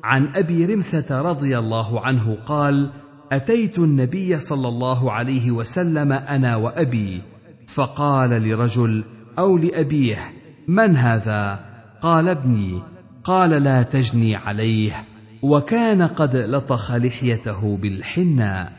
عن 0.03 0.35
أبي 0.35 0.65
رمثة 0.65 1.21
رضي 1.21 1.57
الله 1.57 2.05
عنه 2.05 2.37
قال 2.45 2.89
أتيت 3.31 3.79
النبي 3.79 4.39
صلى 4.39 4.67
الله 4.67 5.11
عليه 5.11 5.51
وسلم 5.51 6.11
أنا 6.11 6.55
وأبي 6.55 7.21
فقال 7.67 8.29
لرجل 8.29 9.03
أو 9.39 9.57
لأبيه 9.57 10.36
من 10.67 10.97
هذا؟ 10.97 11.59
قال 12.01 12.29
ابني 12.29 12.81
قال 13.23 13.49
لا 13.49 13.83
تجني 13.83 14.35
عليه 14.35 15.05
وكان 15.41 16.01
قد 16.01 16.35
لطخ 16.35 16.91
لحيته 16.91 17.77
بالحناء 17.77 18.73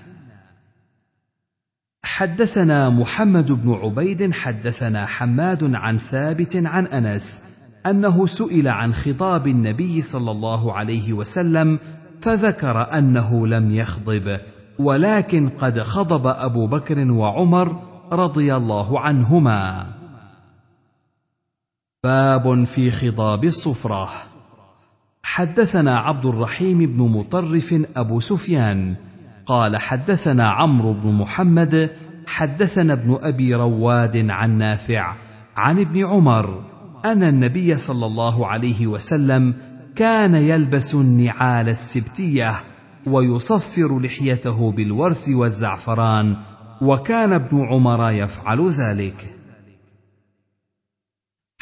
حدثنا 2.03 2.90
محمد 2.90 3.53
بن 3.53 3.72
عبيد 3.72 4.33
حدثنا 4.33 5.07
حماد 5.07 5.74
عن 5.74 5.98
ثابت 5.98 6.57
عن 6.57 6.87
أنس 6.87 7.40
أنه 7.87 8.27
سئل 8.27 8.68
عن 8.68 8.94
خطاب 8.94 9.46
النبي 9.46 10.03
صلى 10.03 10.31
الله 10.31 10.72
عليه 10.72 11.12
وسلم 11.12 11.79
فذكر 12.20 12.98
أنه 12.98 13.46
لم 13.46 13.70
يخضب 13.70 14.40
ولكن 14.79 15.48
قد 15.48 15.83
خضب 15.83 16.27
أبو 16.27 16.66
بكر 16.66 17.11
وعمر 17.11 17.83
رضي 18.12 18.57
الله 18.57 19.01
عنهما. 19.01 19.98
باب 22.05 22.65
في 22.65 22.91
خضاب 22.91 23.45
الصفره 23.45 24.09
حدثنا 25.23 25.99
عبد 25.99 26.27
الرحيم 26.27 26.79
بن 26.79 27.03
مطرف 27.03 27.75
أبو 27.97 28.21
سفيان 28.21 28.95
قال 29.47 29.77
حدثنا 29.77 30.49
عمرو 30.49 30.93
بن 30.93 31.13
محمد 31.13 31.91
حدثنا 32.27 32.93
ابن 32.93 33.19
أبي 33.23 33.55
رواد 33.55 34.31
عن 34.31 34.59
نافع 34.59 35.17
عن 35.57 35.79
ابن 35.79 36.07
عمر 36.07 36.65
أن 37.05 37.23
النبي 37.23 37.79
صلى 37.79 38.07
الله 38.07 38.47
عليه 38.47 38.87
وسلم 38.87 39.55
كان 39.97 40.35
يلبس 40.35 40.95
النعال 40.95 41.69
السبتية 41.69 42.55
ويصفر 43.07 43.99
لحيته 44.01 44.73
بالورس 44.73 45.29
والزعفران 45.29 46.37
وكان 46.83 47.33
ابن 47.33 47.67
عمر 47.73 48.11
يفعل 48.11 48.71
ذلك. 48.71 49.38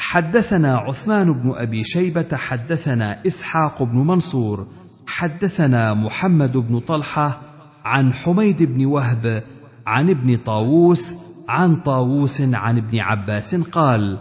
حدثنا 0.09 0.77
عثمان 0.77 1.33
بن 1.33 1.53
أبي 1.55 1.83
شيبة 1.83 2.37
حدثنا 2.37 3.27
إسحاق 3.27 3.83
بن 3.83 3.97
منصور 3.97 4.67
حدثنا 5.07 5.93
محمد 5.93 6.57
بن 6.57 6.79
طلحة 6.79 7.41
عن 7.85 8.13
حميد 8.13 8.63
بن 8.63 8.85
وهب 8.85 9.43
عن 9.87 10.09
ابن 10.09 10.37
طاووس 10.37 11.15
عن 11.49 11.75
طاووس 11.75 12.41
عن 12.41 12.77
ابن 12.77 12.99
عباس 12.99 13.55
قال 13.55 14.17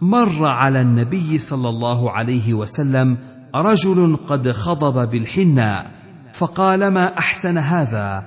مر 0.00 0.46
على 0.46 0.80
النبي 0.80 1.38
صلى 1.38 1.68
الله 1.68 2.10
عليه 2.10 2.54
وسلم 2.54 3.16
رجل 3.54 4.16
قد 4.28 4.52
خضب 4.52 5.10
بالحناء 5.10 5.90
فقال 6.32 6.88
ما 6.88 7.18
أحسن 7.18 7.58
هذا؟ 7.58 8.26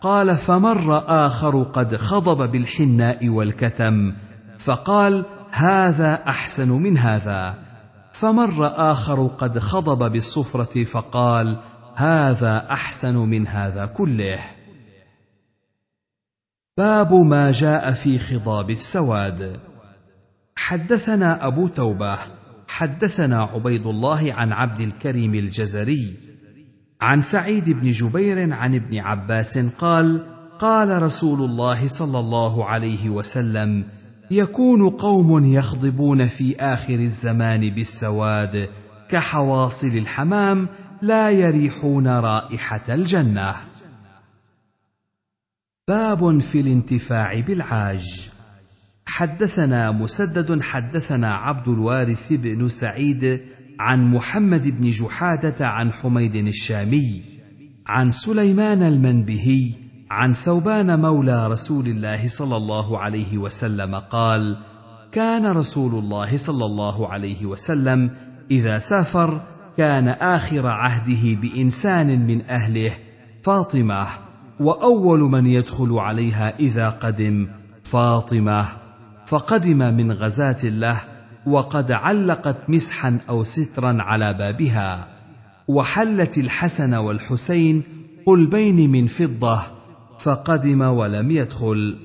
قال 0.00 0.36
فمر 0.36 1.04
آخر 1.26 1.62
قد 1.62 1.96
خضب 1.96 2.50
بالحناء 2.50 3.28
والكتم. 3.28 4.12
فقال 4.58 5.24
هذا 5.52 6.14
أحسن 6.14 6.68
من 6.68 6.98
هذا. 6.98 7.58
فمر 8.12 8.66
اخر 8.92 9.26
قد 9.26 9.58
خضب 9.58 10.12
بالصفرة 10.12 10.84
فقال 10.84 11.58
هذا 11.94 12.66
أحسن 12.70 13.16
من 13.16 13.46
هذا 13.46 13.86
كله. 13.86 14.38
باب 16.76 17.12
ما 17.12 17.50
جاء 17.50 17.92
في 17.92 18.18
خضاب 18.18 18.70
السواد. 18.70 19.60
حدثنا 20.56 21.46
أبو 21.46 21.68
توبة 21.68 22.18
حدثنا 22.68 23.42
عبيد 23.42 23.86
الله 23.86 24.32
عن 24.32 24.52
عبد 24.52 24.80
الكريم 24.80 25.34
الجزري 25.34 26.16
عن 27.00 27.20
سعيد 27.20 27.70
بن 27.70 27.90
جبير 27.90 28.52
عن 28.52 28.74
ابن 28.74 28.98
عباس 28.98 29.58
قال 29.58 30.26
قال 30.58 31.02
رسول 31.02 31.50
الله 31.50 31.88
صلى 31.88 32.18
الله 32.18 32.64
عليه 32.64 33.10
وسلم 33.10 33.84
يكون 34.32 34.90
قوم 34.90 35.44
يخضبون 35.44 36.26
في 36.26 36.56
آخر 36.56 36.94
الزمان 36.94 37.70
بالسواد 37.70 38.68
كحواصل 39.08 39.86
الحمام 39.86 40.68
لا 41.02 41.30
يريحون 41.30 42.08
رائحة 42.08 42.94
الجنة. 42.94 43.54
باب 45.88 46.40
في 46.40 46.60
الانتفاع 46.60 47.40
بالعاج. 47.40 48.30
حدثنا 49.06 49.90
مسدد 49.90 50.62
حدثنا 50.62 51.34
عبد 51.34 51.68
الوارث 51.68 52.32
بن 52.32 52.68
سعيد 52.68 53.40
عن 53.80 54.10
محمد 54.10 54.68
بن 54.68 54.90
جحادة 54.90 55.66
عن 55.66 55.92
حميد 55.92 56.34
الشامي 56.34 57.22
عن 57.86 58.10
سليمان 58.10 58.82
المنبهي 58.82 59.81
عن 60.12 60.32
ثوبان 60.32 61.00
مولى 61.00 61.46
رسول 61.46 61.86
الله 61.86 62.28
صلى 62.28 62.56
الله 62.56 62.98
عليه 62.98 63.38
وسلم 63.38 63.94
قال 63.94 64.56
كان 65.12 65.46
رسول 65.46 65.94
الله 65.94 66.36
صلى 66.36 66.64
الله 66.64 67.08
عليه 67.08 67.46
وسلم 67.46 68.10
إذا 68.50 68.78
سافر 68.78 69.40
كان 69.76 70.08
آخر 70.08 70.66
عهده 70.66 71.40
بإنسان 71.40 72.26
من 72.26 72.42
أهله 72.50 72.92
فاطمة 73.42 74.06
وأول 74.60 75.20
من 75.20 75.46
يدخل 75.46 75.92
عليها 75.92 76.58
إذا 76.60 76.88
قدم 76.88 77.48
فاطمة. 77.84 78.66
فقدم 79.26 79.78
من 79.78 80.12
غزاة 80.12 80.64
له 80.64 81.00
وقد 81.46 81.92
علقت 81.92 82.56
مسحا 82.68 83.18
أو 83.28 83.44
سترا 83.44 83.96
على 84.02 84.34
بابها. 84.34 85.08
وحلت 85.68 86.38
الحسن 86.38 86.94
والحسين 86.94 87.82
قلبين 88.26 88.90
من 88.90 89.06
فضة 89.06 89.81
فقدم 90.22 90.82
ولم 90.82 91.30
يدخل. 91.30 91.96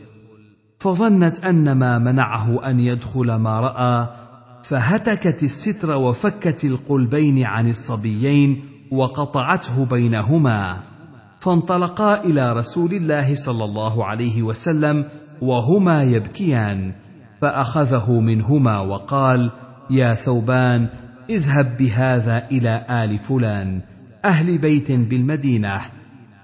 فظنت 0.79 1.45
ان 1.45 1.71
ما 1.71 1.97
منعه 1.97 2.69
أن 2.69 2.79
يدخل 2.79 3.35
ما 3.35 3.59
رأى 3.59 4.07
فهتكت 4.63 5.43
الستر 5.43 5.97
وفكت 5.97 6.65
القلبين 6.65 7.43
عن 7.43 7.69
الصبيين 7.69 8.61
وقطعته 8.91 9.85
بينهما. 9.85 10.83
فانطلقا 11.39 12.23
إلى 12.23 12.53
رسول 12.53 12.93
الله 12.93 13.35
صلى 13.35 13.63
الله 13.63 14.05
عليه 14.05 14.41
وسلم 14.43 15.05
وهما 15.41 16.03
يبكيان 16.03 16.93
فأخذه 17.41 18.19
منهما 18.19 18.79
وقال 18.79 19.51
يا 19.89 20.13
ثوبان 20.13 20.87
اذهب 21.29 21.77
بهذا 21.79 22.47
إلى 22.51 22.85
آل 22.89 23.17
فلان 23.17 23.81
أهل 24.25 24.57
بيت 24.57 24.91
بالمدينة. 24.91 25.96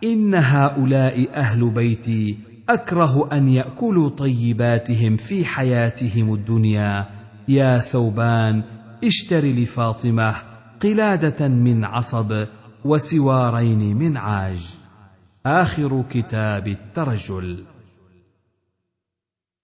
إن 0.03 0.35
هؤلاء 0.35 1.27
أهل 1.33 1.69
بيتي 1.69 2.37
أكره 2.69 3.29
أن 3.31 3.47
يأكلوا 3.47 4.09
طيباتهم 4.09 5.17
في 5.17 5.45
حياتهم 5.45 6.33
الدنيا. 6.33 7.05
يا 7.47 7.77
ثوبان 7.77 8.63
اشتر 9.03 9.45
لفاطمة 9.45 10.35
قلادة 10.81 11.47
من 11.47 11.85
عصب 11.85 12.45
وسوارين 12.85 13.97
من 13.97 14.17
عاج. 14.17 14.69
آخر 15.45 16.03
كتاب 16.09 16.67
الترجل. 16.67 17.63